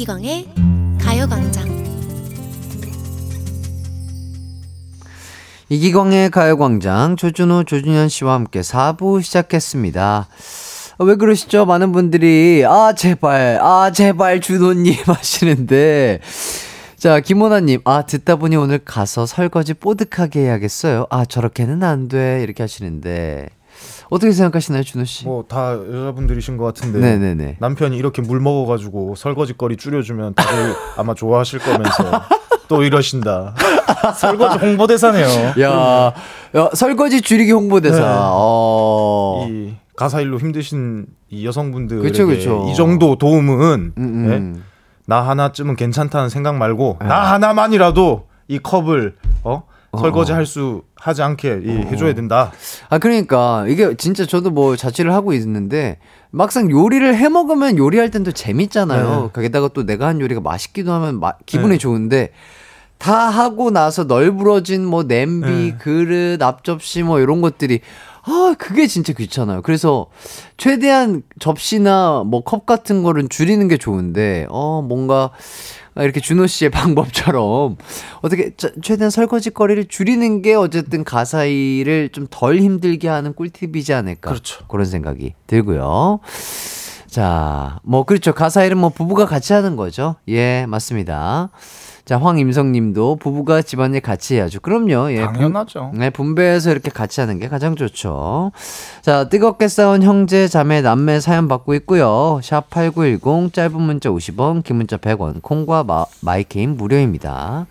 [0.00, 0.48] 이기광의
[0.98, 1.68] 가요광장
[5.68, 10.26] 이기광의 가요광장 조준호, 조준현 씨와 함께 4부 시작했습니다.
[10.96, 11.66] 어, 왜 그러시죠?
[11.66, 16.20] 많은 분들이 아 제발 아 제발 준호님 하시는데
[16.96, 21.08] 자 김호나님 아 듣다 보니 오늘 가서 설거지 뽀득하게 해야겠어요.
[21.10, 23.50] 아 저렇게는 안 돼 이렇게 하시는데
[24.10, 25.24] 어떻게 생각하시나요 준호 씨?
[25.24, 26.98] 뭐 다 여자분들이신 것 같은데.
[26.98, 27.56] 네네네.
[27.60, 32.22] 남편이 이렇게 물 먹어가지고 설거지거리 줄여주면 다들 아마 좋아하실 거면서
[32.68, 33.54] 또 이러신다.
[34.16, 35.26] 설거지 홍보대사네요.
[35.60, 36.12] 야,
[36.56, 37.98] 야 설거지 줄이기 홍보대사.
[38.00, 38.04] 네.
[38.18, 39.46] 어.
[39.48, 42.66] 이 가사 일로 힘드신 이 여성분들에게 그쵸, 그쵸.
[42.70, 44.36] 이 정도 도움은 음, 네?
[44.36, 44.64] 음.
[45.06, 49.64] 나 하나쯤은 괜찮다는 생각 말고 나 하나만이라도 이 컵을 어?
[49.98, 52.52] 설거지 할 수 하지 않게 이 해줘야 된다.
[52.88, 55.98] 아 그러니까 이게 진짜 저도 뭐 자취를 하고 있는데
[56.30, 59.22] 막상 요리를 해 먹으면 요리할 땐 또 재밌잖아요.
[59.22, 59.28] 네.
[59.32, 61.78] 거기다가 또 내가 한 요리가 맛있기도 하면 마- 기분이 네.
[61.78, 62.30] 좋은데
[62.98, 65.76] 다 하고 나서 널브러진 뭐 냄비, 네.
[65.78, 67.80] 그릇, 앞접시 뭐 이런 것들이
[68.22, 69.62] 아 그게 진짜 귀찮아요.
[69.62, 70.06] 그래서
[70.58, 75.30] 최대한 접시나 뭐 컵 같은 거는 줄이는 게 좋은데 어 뭔가
[76.04, 77.76] 이렇게 준호 씨의 방법처럼
[78.22, 84.30] 어떻게 자- 최대한 설거지 거리를 줄이는 게 어쨌든 가사일을 좀 덜 힘들게 하는 꿀팁이지 않을까.
[84.30, 84.64] 그렇죠.
[84.68, 86.20] 그런 생각이 들고요.
[87.06, 88.32] 자, 뭐 그렇죠.
[88.32, 90.14] 가사일은 뭐 부부가 같이 하는 거죠.
[90.28, 91.50] 예, 맞습니다.
[92.10, 94.58] 자, 황임성 님도 부부가 집안일 같이 해야죠.
[94.58, 95.12] 그럼요.
[95.12, 95.20] 예.
[95.26, 95.92] 분- 당연하죠.
[95.94, 98.50] 네, 분배해서 이렇게 같이 하는 게 가장 좋죠.
[99.00, 102.40] 자, 뜨겁게 싸운 형제, 자매, 남매 사연 받고 있고요.
[102.42, 107.68] 샵 8910, 짧은 문자 50원, 긴 문자 100원, 콩과 마, 마이케이는 무료입니다.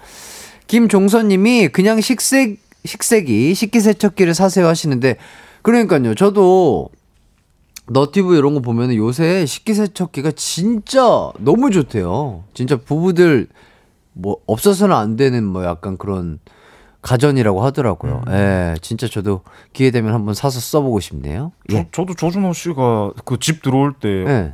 [0.67, 5.17] 김종선 님이 그냥 식색, 식세기, 식기세척기를 사세요 하시는데,
[5.63, 6.87] 그러니까요, 저도
[7.89, 12.45] 너튜브 이런 거 보면 요새 식기세척기가 진짜 너무 좋대요.
[12.53, 13.49] 진짜 부부들
[14.13, 16.39] 뭐 없어서는 안 되는 뭐 약간 그런
[17.01, 18.23] 가전이라고 하더라고요.
[18.29, 19.41] 예, 진짜 저도
[19.71, 21.53] 기회 되면 한번 사서 써보고 싶네요.
[21.71, 21.87] 예.
[21.93, 24.53] 저, 도 조준호 씨가 그 집 들어올 때저 예.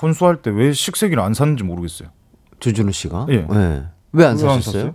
[0.00, 2.08] 혼수할 때 왜 식세기를 안 샀는지 모르겠어요.
[2.60, 3.26] 조준호 씨가?
[3.30, 3.46] 예.
[4.12, 4.94] 왜안왜안 사셨어요?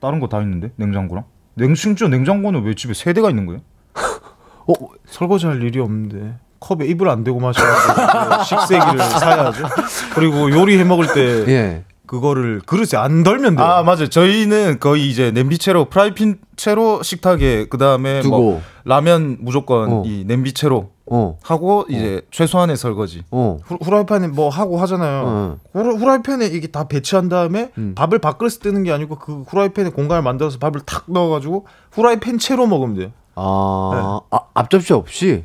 [0.00, 1.24] 다른 거 다 있는데 냉장고랑.
[1.54, 3.60] 냉 심지어 냉장고는 왜 집에 세 대가 있는 거예요?
[4.66, 4.72] 어,
[5.06, 9.66] 설거지할 일이 없는데 컵에 입을 안 대고 마셔야 식세기를 사야죠.
[10.14, 11.84] 그리고 요리해 먹을 때 예.
[12.08, 13.64] 그거를 그릇에 안 덜면 돼요.
[13.64, 14.08] 아 맞아요.
[14.08, 18.22] 저희는 거의 이제 냄비채로 프라이팬 채로 식탁에 그 다음에.
[18.22, 20.02] 뭐 라면 무조건 어.
[20.06, 21.38] 이 냄비채로 어.
[21.42, 23.22] 하고 이제 최소한의 설거지.
[23.30, 23.58] 어.
[23.62, 25.22] 후, 후라이팬에 뭐 하고 하잖아요.
[25.26, 25.58] 어.
[25.72, 27.94] 후라, 후라이팬에 이게 다 배치한 다음에 음.
[27.94, 32.96] 밥을 밥그릇에 뜨는 게 아니고 그 후라이팬에 공간을 만들어서 밥을 탁 넣어가지고 후라이팬 채로 먹으면
[32.96, 33.12] 돼요.
[33.34, 35.44] 아, 아 앞접시 없이?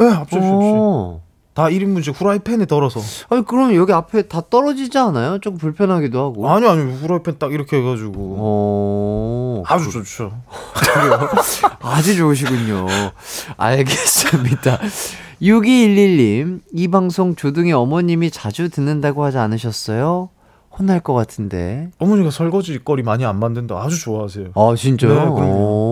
[0.00, 1.20] 예, 앞접시 없이.
[1.54, 1.62] 어.
[1.62, 3.00] 다 1인분씩 후라이팬에 덜어서.
[3.30, 5.38] 아니 그럼 여기 앞에 다 떨어지지 않아요?
[5.38, 6.50] 조금 불편하기도 하고.
[6.50, 9.62] 아니 아니 후라이팬 딱 이렇게 해가지고 어.
[9.66, 10.32] 아주 좋죠.
[11.80, 12.86] 아주 좋으시군요.
[13.56, 14.80] 알겠습니다.
[15.40, 20.30] 6211님, 이 방송 조둥이 어머님이 자주 듣는다고 하지 않으셨어요?
[20.76, 21.90] 혼날 것 같은데.
[21.98, 24.48] 어머니가 설거지 거리 많이 안 만든다 아주 좋아하세요.
[24.54, 25.10] 아, 진짜요?
[25.10, 25.83] 네, 그럼요.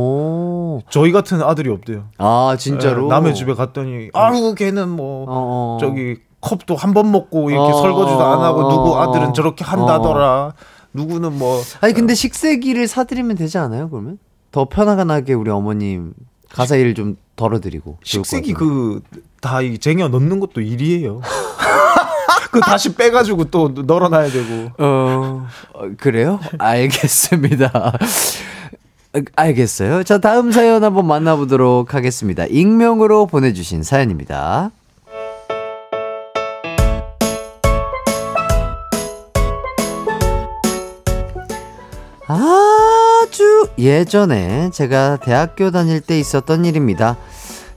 [0.93, 1.03] 오.
[1.03, 2.05] 저희 같은 아들이 없대요.
[2.19, 3.05] 아, 진짜로?
[3.05, 5.79] 예, 남의 집에 갔더니 아유 걔는 뭐 어, 어.
[5.81, 9.65] 저기 컵도 한 번 먹고 이렇게 어, 설거지도 안 하고 어, 누구 어, 아들은 저렇게
[9.65, 10.53] 한다더라.
[10.93, 14.19] 누구는 뭐 아니, 근데 식세기를 사드리면 되지 않아요, 그러면?
[14.51, 16.13] 더 편하게 우리 어머님
[16.53, 17.97] 가사 일을 좀 덜어드리고.
[18.05, 19.01] 식세기 같아요.
[19.41, 21.23] 그다 이 쟁여 넣는 것도 일이에요.
[22.53, 24.71] 그 다시 빼가지고 또 널어놔야 되고.
[24.79, 26.39] 어, 어, 그래요?
[26.59, 27.93] 알겠습니다.
[29.15, 30.05] 어, 알겠어요.
[30.05, 32.47] 자, 다음 사연 한번 만나보도록 하겠습니다.
[32.47, 34.71] 익명으로 보내주신 사연입니다.
[42.27, 47.19] 아주 예전에 제가 대학교 다닐 때 있었던 일입니다.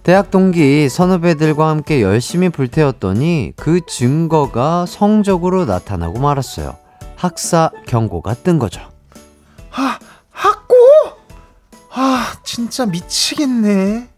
[0.03, 6.77] 대학 동기 선후배들과 함께 열심히 불태웠더니 그 증거가 성적으로 나타나고 말았어요.
[7.15, 8.81] 학사 경고가 뜬 거죠.
[9.71, 10.04] 아 학고?
[11.97, 14.09] 아 진짜 미치겠네.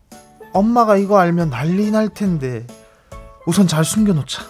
[0.53, 2.65] 엄마가 이거 알면 난리 날 텐데.
[3.45, 4.43] 우선 잘 숨겨놓자.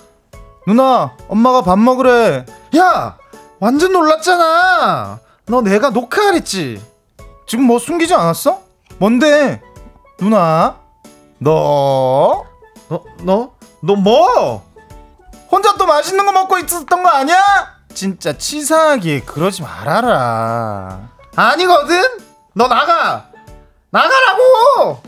[0.66, 2.46] 누나, 엄마가 밥 먹으래.
[2.78, 3.18] 야
[3.60, 5.20] 완전 놀랐잖아.
[5.46, 6.82] 너 내가 녹화하랬지.
[7.48, 8.62] 지금 뭐 숨기지 않았어?
[8.98, 9.62] 뭔데?
[10.20, 10.78] 누나,
[11.40, 12.44] 너
[12.90, 13.52] 너 너
[13.82, 14.66] 너 뭐?
[15.52, 17.38] 혼자 또 맛있는 거 먹고 있었던 거 아니야?
[17.94, 21.10] 진짜 치사하게 그러지 말아라.
[21.36, 22.02] 아니거든.
[22.58, 23.30] 너 나가.
[23.92, 25.02] 나가라고.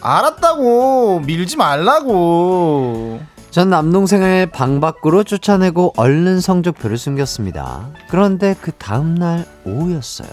[0.00, 3.20] 알았다고 밀지 말라고.
[3.52, 7.90] 전 남동생을 방 밖으로 쫓아내고 얼른 성적표를 숨겼습니다.
[8.08, 10.28] 그런데 그 다음날 오후였어요.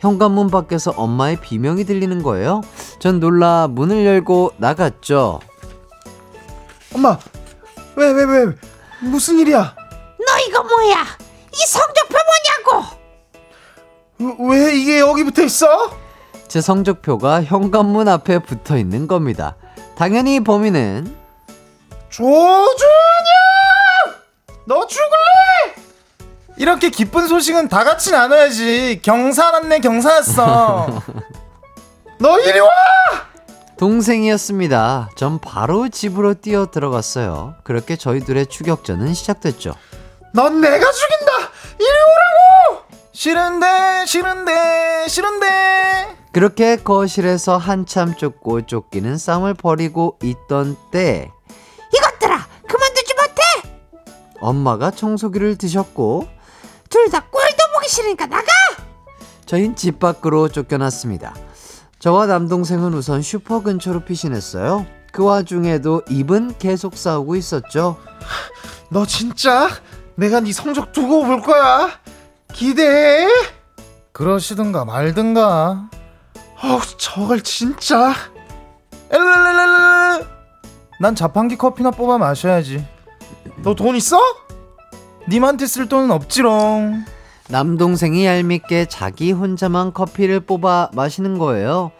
[0.00, 2.60] 현관문 밖에서 엄마의 비명이 들리는 거예요.
[3.00, 5.40] 전 놀라 문을 열고 나갔죠.
[6.94, 7.18] 엄마
[7.96, 8.46] 왜 왜 왜
[9.00, 9.74] 무슨 일이야?
[9.76, 11.04] 너 이거 뭐야?
[11.52, 12.16] 이 성적표
[12.68, 12.96] 뭐냐고?
[14.50, 15.66] 왜, 왜 이게 여기 붙어 있어?
[16.48, 19.56] 제 성적표가 현관문 앞에 붙어 있는 겁니다.
[19.96, 21.16] 당연히 범인은
[22.10, 22.28] 조준영!
[24.66, 25.74] 너 죽을래?
[26.56, 29.00] 이렇게 기쁜 소식은 다 같이 나눠야지.
[29.02, 31.02] 경사 났네, 경사 났어.
[32.18, 32.68] 너 이리 와!
[33.78, 35.10] 동생이었습니다.
[35.14, 37.54] 전 바로 집으로 뛰어 들어갔어요.
[37.62, 39.74] 그렇게 저희 둘의 추격전은 시작됐죠.
[40.34, 41.32] 넌 내가 죽인다!
[41.78, 42.84] 이리 오라고!
[43.12, 46.16] 싫은데, 싫은데, 싫은데.
[46.32, 51.30] 그렇게 거실에서 한참 쫓고 쫓기는 싸움을 벌이고 있던 때
[51.92, 53.42] 이것들아 그만두지 못해?
[54.40, 56.28] 엄마가 청소기를 드셨고
[56.90, 58.46] 둘 다 꼴도 보기 싫으니까 나가!
[59.46, 61.34] 저흰 집 밖으로 쫓겨났습니다.
[61.98, 64.86] 저와 남동생은 우선 슈퍼 근처로 피신했어요.
[65.10, 67.96] 그 와중에도 입은 계속 싸우고 있었죠.
[68.90, 69.68] 너 진짜
[70.18, 71.90] 내가 네 성적 두고 볼 거야.
[72.52, 73.28] 기대해.
[74.12, 75.90] 그러시든가 말든가.
[76.60, 78.12] 어우, 저걸 진짜.
[81.00, 82.84] 난 자판기 커피나 뽑아 마셔야지.
[83.62, 84.18] 너 돈 있어?
[85.28, 87.04] 님한테 쓸 돈은 없지롱.
[87.48, 91.92] 남동생이 얄밉게 자기 혼자만 커피를 뽑아 마시는 거예요.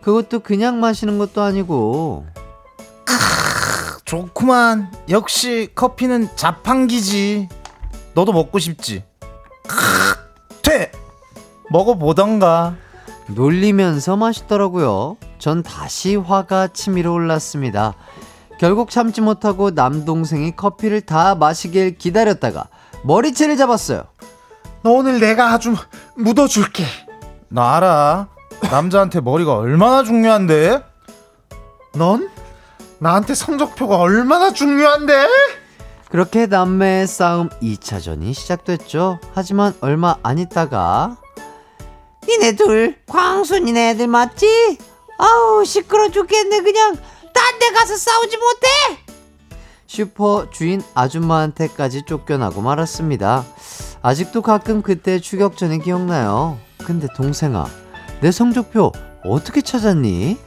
[0.00, 2.24] 그것도 그냥 마시는 것도 아니고
[4.06, 4.90] 좋구만.
[5.10, 7.48] 역시 커피는 자판기지.
[8.16, 9.04] 너도 먹고 싶지?
[9.68, 10.90] 크, 돼.
[11.70, 12.74] 먹어보던가.
[13.28, 15.18] 놀리면서 마시더라고요.
[15.38, 17.92] 전 다시 화가 치밀어 올랐습니다.
[18.58, 22.68] 결국 참지 못하고 남동생이 커피를 다 마시길 기다렸다가
[23.04, 24.04] 머리채를 잡았어요.
[24.82, 25.74] 너 오늘 내가 아주
[26.14, 26.86] 묻어줄게.
[27.48, 28.28] 나 알아.
[28.70, 30.82] 남자한테 머리가 얼마나 중요한데?
[31.96, 32.30] 넌
[32.98, 35.26] 나한테 성적표가 얼마나 중요한데?
[36.10, 39.18] 그렇게 남매의 싸움 2차전이 시작됐죠.
[39.34, 41.16] 하지만 얼마 안 있다가
[42.28, 44.78] 니네 둘 광순이네 애들 맞지?
[45.18, 46.96] 아우 시끄러 죽겠네 그냥
[47.32, 48.66] 딴 데 가서 싸우지 못해?
[49.86, 53.44] 슈퍼 주인 아줌마한테까지 쫓겨나고 말았습니다.
[54.02, 56.58] 아직도 가끔 그때 추격전이 기억나요.
[56.84, 57.66] 근데 동생아,
[58.20, 58.92] 내 성적표
[59.24, 60.38] 어떻게 찾았니?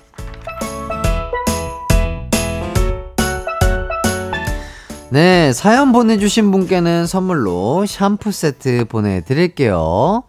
[5.11, 10.23] 네, 사연 보내주신 분께는 선물로 샴푸 세트 보내드릴게요.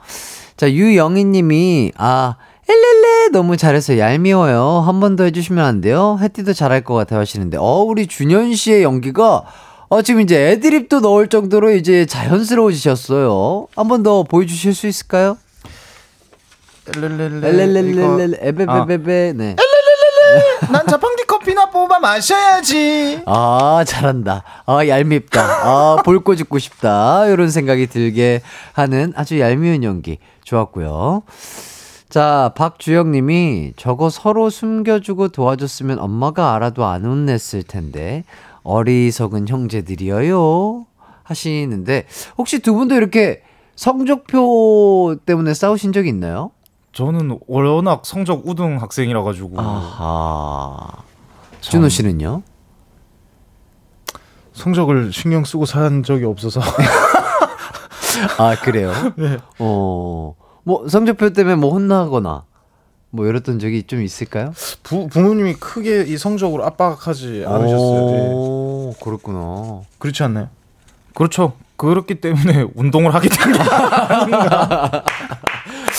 [0.57, 2.37] 자, 유영희 님이, 아,
[2.69, 4.83] 엘렐레 너무 잘해서 얄미워요.
[4.87, 6.19] 한 번 더 해주시면 안 돼요?
[6.21, 9.45] 해띠도 잘할 것 같아요 하시는데, 어, 우리 준현 씨의 연기가,
[9.91, 13.67] 어, 지금 이제 애드립도 넣을 정도로 이제 자연스러워지셨어요.
[13.77, 15.37] 한 번 더 보여주실 수 있을까요?
[17.49, 19.57] 엘렐렐렐렐, 에베베베베, 네.
[20.71, 23.23] 난 자판기 커피나 뽑아 마셔야지.
[23.27, 24.43] 아, 잘한다.
[24.67, 25.41] 아, 얄밉다.
[25.43, 27.27] 아, 볼거 짓고 싶다.
[27.27, 30.19] 이런 생각이 들게 하는 아주 얄미운 연기.
[30.45, 31.23] 좋았고요.
[32.09, 38.25] 자, 박주영 님이 저거 서로 숨겨주고 도와줬으면 엄마가 알아도 안 혼냈을 텐데,
[38.65, 40.87] 어리석은 형제들이여요.
[41.23, 42.07] 하시는데,
[42.37, 43.43] 혹시 두 분도 이렇게
[43.77, 46.51] 성적표 때문에 싸우신 적이 있나요?
[46.93, 50.89] 저는 워낙 성적 우등 학생이라 가지고 아하.
[51.61, 52.43] 준호 씨는요?
[54.53, 56.61] 성적을 신경 쓰고 산 적이 없어서
[58.39, 58.93] 아, 그래요?
[59.17, 59.39] 네.
[59.59, 60.35] 어,
[60.65, 62.45] 뭐, 성적표 때문에 뭐 혼나거나,
[63.11, 64.53] 뭐, 이랬던 적이 좀 있을까요?
[64.83, 68.11] 부, 부모님이 크게 이 성적으로 압박하지 않으셨어요.
[68.11, 68.31] 네.
[68.33, 69.81] 오, 그렇구나.
[69.99, 70.49] 그렇지 않나요?
[71.15, 71.55] 그렇죠.
[71.77, 75.05] 그렇기 때문에 운동을 하게 됩니다.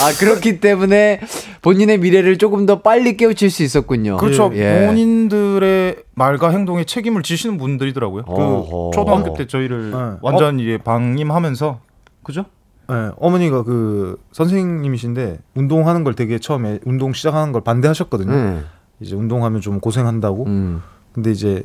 [0.02, 1.22] 아, 그렇기 때문에
[1.62, 4.18] 본인의 미래를 조금 더 빨리 깨우칠 수 있었군요.
[4.18, 4.49] 그렇죠.
[4.56, 4.88] 예.
[4.88, 8.24] 본인들의 말과 행동에 책임을 지시는 분들이더라고요.
[8.24, 9.97] 그 초등학교 때 저희를 네.
[10.22, 11.80] 완전히 방임하면서
[12.24, 12.45] 그죠?
[12.89, 18.32] 네, 어머니가 그 선생님이신데 운동하는 걸 되게 처음에 운동 시작하는 걸 반대하셨거든요.
[18.32, 18.62] 네.
[18.99, 20.45] 이제 운동하면 좀 고생한다고.
[20.45, 20.82] 음,
[21.14, 21.64] 근데 이제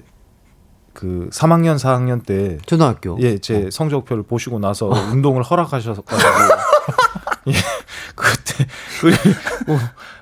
[0.92, 3.18] 그 3학년 4학년 때 초등학교.
[3.20, 6.04] 예, 제 성적표를 보시고 나서 운동을 허락하셔가지고
[7.48, 7.52] 예,
[8.14, 8.66] 그때
[9.00, 9.78] 그리고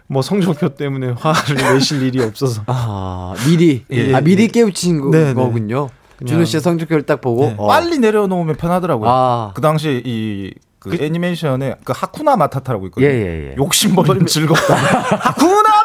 [0.06, 3.84] 뭐 성적표 때문에 화를 내실 일이 없어서 아, 미리.
[3.90, 4.46] 예, 아, 미리 예.
[4.48, 5.34] 깨우친 거, 네, 네.
[5.34, 5.88] 거군요.
[6.18, 7.46] 그냥- 준호 씨의 성적표를 딱 보고.
[7.46, 7.54] 네.
[7.58, 7.66] 어.
[7.66, 9.08] 빨리 내려놓으면 편하더라고요.
[9.10, 9.52] 아.
[9.54, 13.06] 그 당시에 이그 애니메이션에 그 하쿠나 마타타라고 있거든요.
[13.08, 13.54] 예, 예, 예.
[13.56, 14.74] 욕심버리면 즐겁다.
[14.74, 15.84] 하쿠나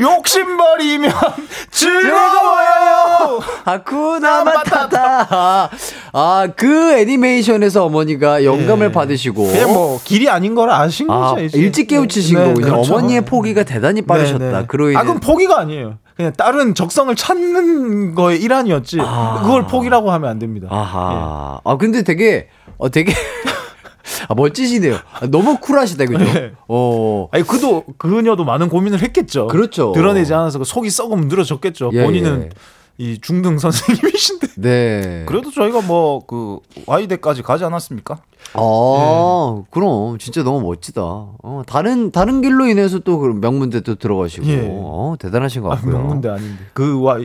[0.00, 1.12] 욕심버리면
[1.70, 3.40] 즐거워요.
[3.64, 5.70] 하쿠나 마타타.
[6.12, 8.92] 아, 그 애니메이션에서 어머니가 영감을 예.
[8.92, 9.46] 받으시고.
[9.46, 11.44] 그냥 뭐 길이 아닌 걸 아신 아, 거죠.
[11.44, 11.58] 이제.
[11.58, 12.66] 일찍 깨우치신 네, 거군요.
[12.66, 12.94] 그렇죠.
[12.94, 14.38] 어머니의 포기가 대단히 빠르셨다.
[14.44, 14.64] 네, 네.
[14.66, 15.98] 그로 인해 아, 그럼 포기가 아니에요.
[16.16, 18.98] 그냥 다른 적성을 찾는 거의 일환이었지.
[19.02, 19.40] 아.
[19.42, 20.68] 그걸 포기라고 하면 안 됩니다.
[20.70, 21.60] 아하.
[21.62, 22.48] 아, 근데 되게,
[22.78, 23.12] 어, 되게,
[24.28, 24.96] 아, 멋지시네요.
[25.12, 26.24] 아, 너무 쿨하시다, 그죠?
[26.24, 26.52] 네.
[26.68, 27.28] 어.
[27.32, 29.46] 아니 그도 그녀도 많은 고민을 했겠죠.
[29.48, 29.92] 그렇죠.
[29.92, 31.90] 드러내지 않아서 그 속이 썩으면 늘어졌겠죠.
[31.92, 32.48] 예, 본인은 예.
[32.98, 34.46] 이 중등 선생님이신데.
[34.56, 35.24] 네.
[35.26, 38.18] 그래도 저희가 뭐그 Y대까지 가지 않았습니까?
[38.54, 41.02] 아, 그럼 진짜 너무 멋지다.
[41.02, 44.66] 어, 다른 다른 길로 인해서 또 그런 명문대 또 들어가시고, 예.
[44.70, 45.98] 어, 대단하신 것 아, 같고요.
[45.98, 46.64] 명문대 아닌데.
[46.72, 47.18] 그 와.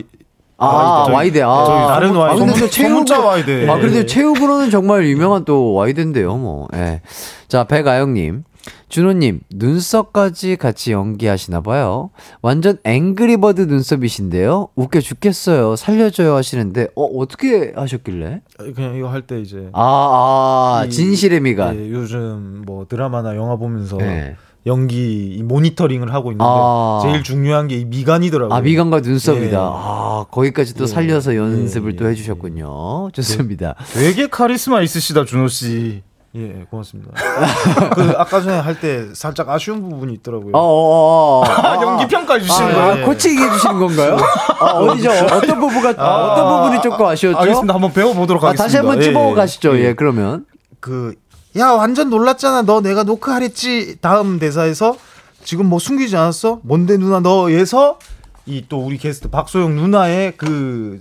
[0.66, 1.42] 아, 와이대.
[1.42, 2.38] 아, 저희 다른 아, 와이대.
[2.38, 3.68] 근데 소문자 체육으로, Y대.
[3.68, 6.68] 아, 그래도 체육으로는 정말 유명한 또 와이대인데요, 뭐.
[6.74, 7.00] 예.
[7.48, 8.44] 자, 백아영님.
[8.88, 12.10] 준호님, 눈썹까지 같이 연기하시나 봐요.
[12.42, 14.68] 완전 앵그리버드 눈썹이신데요.
[14.76, 15.74] 웃겨 죽겠어요.
[15.76, 18.42] 살려줘요 하시는데, 어, 어떻게 하셨길래?
[18.76, 21.74] 그냥 이거 할 때 이제 아, 아, 이- 진실의 미간.
[21.74, 24.36] 예, 요즘 뭐 드라마나 영화 보면서 네.
[24.66, 27.00] 연기 이 모니터링을 하고 있는데 아.
[27.02, 28.56] 제일 중요한 게 이 미간이더라고요.
[28.56, 29.56] 아, 미간과 눈썹이다.
[29.56, 29.60] 예.
[29.60, 33.10] 아, 거기까지 또 예, 살려서 예, 연습을 또 예, 해주셨군요.
[33.12, 33.74] 좋습니다.
[33.94, 36.02] 되게 카리스마 있으시다 준호 씨.
[36.34, 37.10] 예, 고맙습니다.
[37.94, 40.52] 그 아까 전에 할 때 살짝 아쉬운 부분이 있더라고요.
[40.54, 41.44] 어, 어, 어.
[41.44, 43.02] 아, 연기 평가 주시는 아, 거예요?
[43.04, 44.16] 아, 코치게 해주시는 건가요?
[44.60, 45.10] 아, 어디죠?
[45.10, 47.38] 어떤 부분가, 어떤 부분이 조금 아쉬웠죠?
[47.38, 47.74] 알겠습니다.
[47.74, 48.64] 한번 배워보도록 아, 하겠습니다.
[48.64, 49.34] 다시 한번 예, 찝어 예.
[49.34, 49.78] 가시죠.
[49.78, 50.46] 예, 그러면.
[50.80, 51.14] 그,
[51.58, 52.62] 야, 완전 놀랐잖아.
[52.62, 53.98] 너 내가 노크하랬지.
[54.00, 54.96] 다음 대사에서
[55.44, 56.60] 지금 뭐 숨기지 않았어?
[56.62, 57.98] 뭔데 누나 너에서
[58.46, 61.00] 이 또 우리 게스트 박소영 누나의 그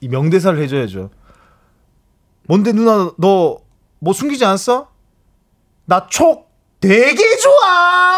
[0.00, 1.10] 이 명대사를 해줘야죠.
[2.48, 3.58] 뭔데 누나 너
[4.04, 4.88] 뭐 숨기지 않았어?
[5.84, 6.50] 나 촉
[6.80, 7.62] 되게 좋아.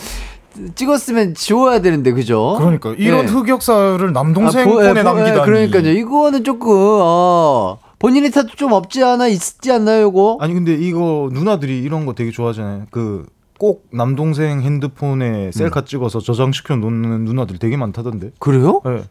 [0.76, 2.56] 찍었으면 지워야 되는데, 그죠?
[2.58, 3.32] 그러니까 이런 네.
[3.32, 5.40] 흑역사를 남동생 아, 보- 폰에 예, 남기다니.
[5.40, 5.92] 예, 그러니까요.
[5.92, 9.28] 이거는 조금, 어, 본인의 탓도 좀 없지 않아?
[9.28, 10.38] 있지 않나요, 이거?
[10.42, 12.88] 아니 근데 이거 누나들이 이런 거 되게 좋아하잖아요.
[12.92, 13.26] 그
[13.62, 18.32] 꼭 남동생 핸드폰에 셀카 찍어서 저장시켜 놓는 누나들 되게 많다던데.
[18.40, 18.82] 그래요?
[18.88, 19.04] 예.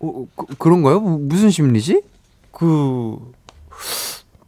[0.00, 1.00] 어, 그, 그런가요?
[1.00, 2.00] 뭐, 무슨 심리지?
[2.50, 3.18] 그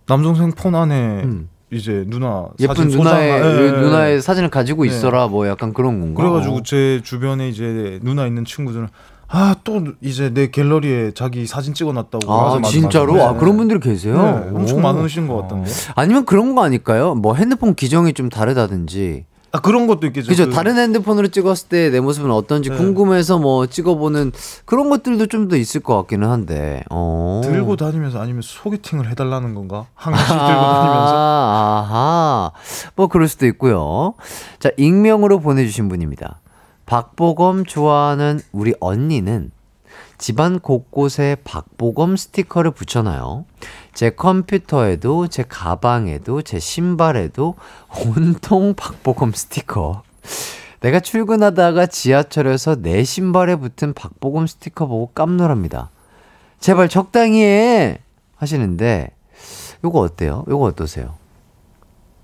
[0.07, 1.51] 남동생 폰 안에 음.
[1.70, 3.70] 이제 누나 예쁜 사진 누나의, 예, 예, 예.
[3.73, 4.89] 누나의 사진을 가지고 네.
[4.89, 6.23] 있어라, 뭐 약간 그런 건가?
[6.23, 6.62] 그래가지고 어.
[6.62, 8.89] 제 주변에 이제 누나 있는 친구들은
[9.28, 12.32] 아 또 이제 내 갤러리에 자기 사진 찍어놨다고.
[12.32, 13.15] 아, 맞아, 맞아, 진짜로?
[13.15, 13.28] 맞아.
[13.31, 14.15] 아, 그런 분들이 계세요?
[14.51, 14.81] 네, 엄청 오.
[14.82, 15.70] 많으신 것 같던데.
[15.97, 17.15] 아니면 그런 거 아닐까요?
[17.15, 19.24] 뭐 핸드폰 기종이 좀 다르다든지.
[19.53, 20.28] 아 그런 것도 있겠죠.
[20.28, 20.44] 그죠?
[20.47, 22.77] 그- 다른 핸드폰으로 찍었을 때 내 모습은 어떤지 네.
[22.77, 24.32] 궁금해서 뭐 찍어보는
[24.65, 26.82] 그런 것들도 좀 더 있을 것 같기는 한데.
[26.90, 27.40] 어.
[27.44, 29.86] 들고 다니면서 아니면 소개팅을 해달라는 건가?
[29.94, 31.15] 한 개씩 들고 다니면서.
[31.16, 32.51] 아, 아하.
[32.97, 34.15] 뭐 그럴 수도 있고요.
[34.61, 36.40] 자, 익명으로 보내주신 분입니다.
[36.86, 39.50] 박보검 좋아하는 우리 언니는
[40.18, 43.44] 집안 곳곳에 박보검 스티커를 붙여놔요.
[43.92, 47.54] 제 컴퓨터에도, 제 가방에도, 제 신발에도
[48.06, 50.02] 온통 박보검 스티커.
[50.80, 55.90] 내가 출근하다가 지하철에서 내 신발에 붙은 박보검 스티커 보고 깜놀합니다.
[56.60, 57.98] 제발 적당히 해!
[58.36, 59.10] 하시는데,
[59.84, 60.44] 요거 어때요?
[60.48, 61.14] 요거 어떠세요?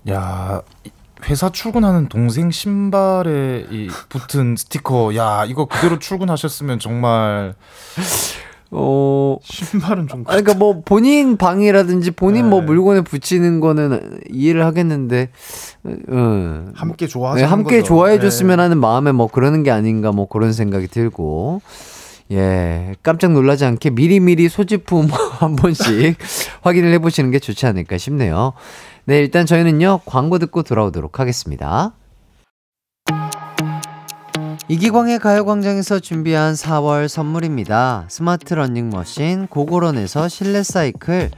[0.09, 0.91] 야 이-
[1.25, 7.55] 회사 출근하는 동생 신발에 이 붙은 스티커 야 이거 그대로 출근하셨으면 정말
[8.75, 10.23] 어, 신발은 좀.
[10.27, 12.49] 아니, 그러니까 뭐 본인 방이라든지 본인 네.
[12.49, 15.29] 뭐 물건에 붙이는 거는 이해를 하겠는데,
[15.83, 17.87] 어, 함께 네, 좋아하시는 함께 거죠.
[17.87, 18.63] 좋아해 줬으면 네.
[18.63, 21.61] 하는 마음에 뭐 그러는 게 아닌가 뭐 그런 생각이 들고,
[22.31, 25.07] 예, 깜짝 놀라지 않게 미리미리 소지품
[25.39, 26.17] 한 번씩
[26.61, 28.53] 확인을 해보시는 게 좋지 않을까 싶네요.
[29.05, 31.91] 네, 일단 저희는요, 광고 듣고 돌아오도록 하겠습니다.
[34.69, 38.05] 이기광의 가요광장에서 준비한 4월 선물입니다.
[38.07, 41.31] 스마트 러닝머신, 고고런에서 실내 사이클,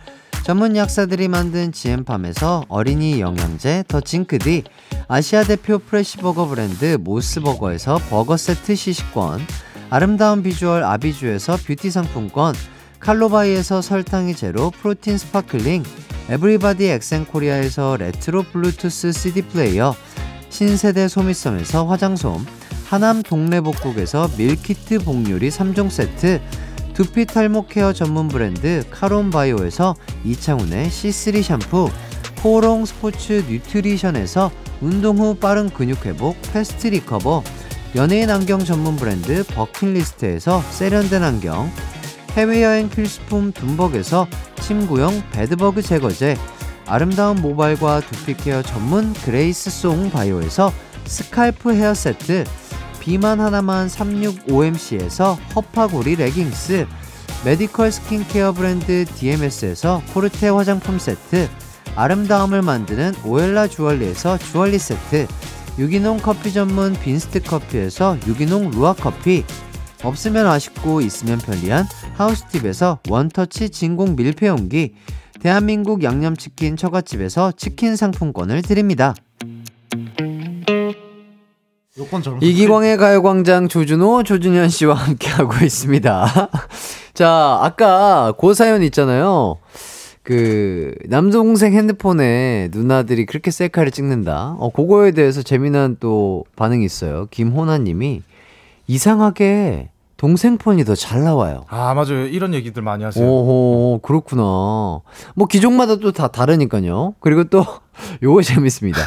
[0.43, 4.65] 전문 약사들이 만든 지엠팜에서 어린이 영양제 더 징크디,
[5.07, 9.41] 아시아 대표 fresh버거 브랜드 모스버거에서 버거 세트 시식권,
[9.89, 12.53] 아름다운 비주얼 아비주에서 뷰티 상품권,
[12.99, 15.83] 칼로바이에서 설탕이 제로 프로틴 sparkling,
[16.29, 19.95] 에브리바디 엑센코리아에서 레트로 블루투스 CD 플레이어,
[20.49, 22.45] 신세대 소미섬에서 화장솜,
[22.85, 26.41] 하남 동래복국에서 밀키트 복요리 3종 세트,
[26.93, 31.89] 두피 탈모 케어 전문 브랜드 카론바이오에서 이창훈의 C3 샴푸,
[32.37, 34.49] 포롱 스포츠 뉴트리션에서
[34.81, 37.43] 운동 후 빠른 근육 회복 패스트 리커버,
[37.95, 41.71] 연예인 안경 전문 브랜드 버킷리스트에서 세련된 안경,
[42.35, 44.27] 해외여행 필수품 둠벅에서
[44.59, 46.37] 침구용 bedbug 제거제,
[46.85, 50.73] 아름다운 모발과 두피 케어 전문 그레이스 송 바이오에서
[51.05, 52.43] scalp 헤어 세트,
[52.99, 56.85] 비만 하나만 365MC에서 허파고리 레깅스,
[57.45, 61.47] 메디컬 스킨케어 브랜드 DMS에서 코르테 화장품 세트,
[61.95, 65.27] 아름다움을 만드는 오엘라 주얼리에서 주얼리 세트,
[65.79, 69.45] 유기농 커피 전문 빈스트 커피에서 유기농 루아 커피,
[70.05, 74.93] 없으면 아쉽고 있으면 편리한 하우스팁에서 원터치 진공 밀폐용기,
[75.41, 79.15] 대한민국 양념치킨 처갓집에서 치킨 상품권을 드립니다.
[82.41, 86.49] 이기광의 가요광장 조준호, 조준현 씨와 함께하고 있습니다.
[87.13, 89.57] 자, 아까 고 사연 있잖아요.
[90.21, 94.55] 그, 남동생 핸드폰에 누나들이 그렇게 셀카를 찍는다.
[94.59, 97.27] 어, 그거에 대해서 재미난 또 반응이 있어요.
[97.31, 98.21] 김호나 님이
[98.87, 101.65] 이상하게 동생 폰이 더 잘 나와요.
[101.67, 103.25] 아 맞아요 이런 얘기들 많이 하세요.
[103.25, 104.41] 오호, 그렇구나.
[105.35, 107.15] 뭐, 기종마다 또 다 다르니까요.
[107.19, 107.65] 그리고 또,
[108.23, 108.99] 요거 재밌습니다.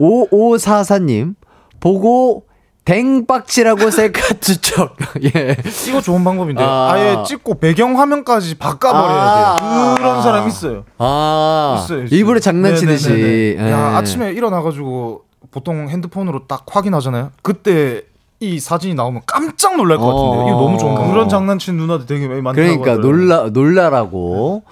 [0.00, 1.34] 5544님,
[1.80, 2.44] 보고
[2.84, 4.96] 댕빡치라고 셀카 투척.
[5.36, 5.56] 예.
[5.88, 6.92] 이거 좋은 방법인데 아.
[6.92, 6.98] 아.
[7.00, 9.56] 예 찍고 배경 화면까지 바꿔버려야 아.
[9.58, 9.94] 돼요.
[9.98, 10.84] 그런 사람 있어요.
[10.98, 11.80] 아.
[11.84, 12.16] 있어요, 있어요.
[12.16, 13.08] 일부러 장난치듯이.
[13.10, 13.66] 네네네네.
[13.66, 13.72] 예.
[13.72, 17.32] 야 아침에 일어나가지고 보통 핸드폰으로 딱 확인하잖아요.
[17.42, 18.02] 그때
[18.40, 20.48] 이 사진이 나오면 깜짝 놀랄 것 같은데 어.
[20.48, 21.10] 이거 너무 좋은 방법.
[21.10, 23.12] 그런 장난치는 누나들 되게 많다고 그러니까 하더라고요.
[23.12, 24.62] 놀라 놀라라고.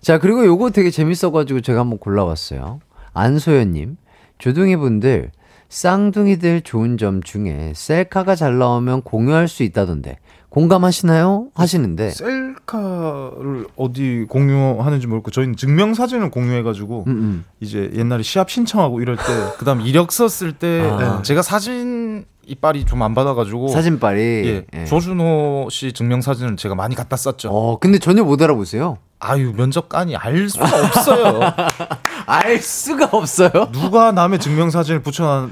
[0.00, 2.80] 자 그리고 요거 되게 재밌어가지고 제가 한번 골라봤어요.
[3.14, 3.96] 안소연님,
[4.38, 5.30] 조둥이 분들
[5.68, 10.18] 쌍둥이들 좋은 점 중에 셀카가 잘 나오면 공유할 수 있다던데
[10.52, 11.46] 공감하시나요?
[11.54, 12.10] 하시는데.
[12.10, 17.44] 셀카를 어디 공유하는지 모르고 저희는 증명 사진을 공유해가지고 음, 음.
[17.60, 19.22] 이제 옛날에 시합 신청하고 이럴 때
[19.58, 21.22] 그다음 이력서 쓸때 아.
[21.22, 24.20] 제가 사진 이빨이 좀 안 받아가지고 사진빨이.
[24.20, 24.84] 예, 예.
[24.84, 27.48] 조준호 씨 증명 사진을 제가 많이 갖다 썼죠.
[27.50, 28.98] 어 근데 전혀 못 알아보세요.
[29.20, 31.40] 아유 면접관이 알 수가 없어요.
[32.26, 33.50] 알 수가 없어요.
[33.72, 35.50] 누가 남의 증명 사진을 붙여놨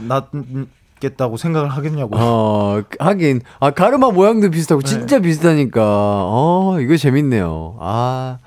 [1.00, 2.10] 겠다고 생각을 하겠냐고.
[2.16, 3.40] 어, 하긴.
[3.58, 5.22] 아, 가르마 모양도 비슷하고, 진짜 네.
[5.22, 5.80] 비슷하니까.
[5.82, 7.76] 어, 이거 재밌네요.
[7.80, 8.38] 아.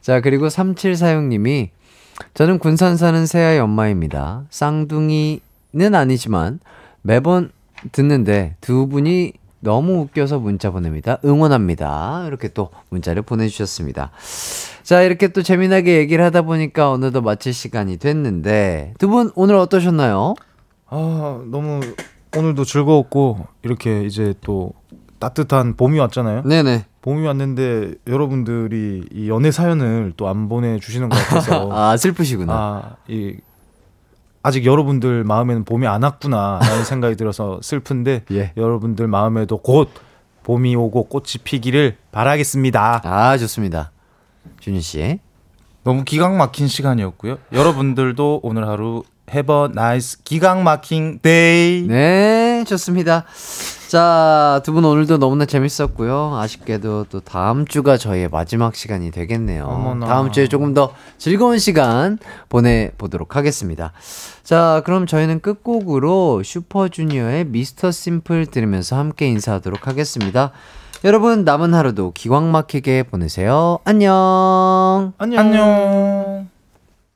[0.00, 1.68] 자, 그리고 3746님이,
[2.34, 4.44] 저는 군산 사는 새아이 엄마입니다.
[4.50, 6.60] 쌍둥이는 아니지만,
[7.02, 7.50] 매번
[7.92, 11.18] 듣는데 두 분이 너무 웃겨서 문자 보냅니다.
[11.24, 12.24] 응원합니다.
[12.28, 14.10] 이렇게 또 문자를 보내주셨습니다.
[14.82, 20.34] 자, 이렇게 또 재미나게 얘기를 하다 보니까 어느덧 마칠 시간이 됐는데, 두 분 오늘 어떠셨나요?
[20.96, 21.80] 아 너무
[22.36, 24.72] 오늘도 즐거웠고 이렇게 이제 또
[25.18, 26.42] 따뜻한 봄이 왔잖아요.
[26.42, 26.86] 네네.
[27.02, 32.52] 봄이 왔는데 여러분들이 이 연애 사연을 또 안 보내주시는 것 같아서 아, 슬프시구나.
[32.54, 33.36] 아, 이
[34.42, 38.52] 아직 여러분들 마음에는 봄이 안 왔구나라는 생각이 들어서 슬픈데 예.
[38.56, 39.90] 여러분들 마음에도 곧
[40.44, 43.00] 봄이 오고 꽃이 피기를 바라겠습니다.
[43.04, 43.90] 아, 좋습니다.
[44.60, 45.18] 준희 씨.
[45.82, 47.38] 너무 기강 막힌 시간이었고요.
[47.52, 49.02] 여러분들도 오늘 하루
[49.32, 51.86] have a nice 기강 막힌 day.
[51.86, 53.24] 네, 좋습니다.
[53.88, 56.36] 자, 두 분 오늘도 너무나 재밌었고요.
[56.36, 59.66] 아쉽게도 또 다음 주가 저희의 마지막 시간이 되겠네요.
[59.66, 60.06] 어머나.
[60.06, 62.18] 다음 주에 조금 더 즐거운 시간
[62.48, 63.92] 보내보도록 하겠습니다.
[64.42, 70.50] 자, 그럼 저희는 끝곡으로 슈퍼주니어의 미스터 심플 들으면서 함께 인사하도록 하겠습니다.
[71.04, 73.78] 여러분, 남은 하루도 기광 막히게 보내세요.
[73.84, 75.12] 안녕!
[75.18, 75.38] 안녕.
[75.38, 76.23] 안녕.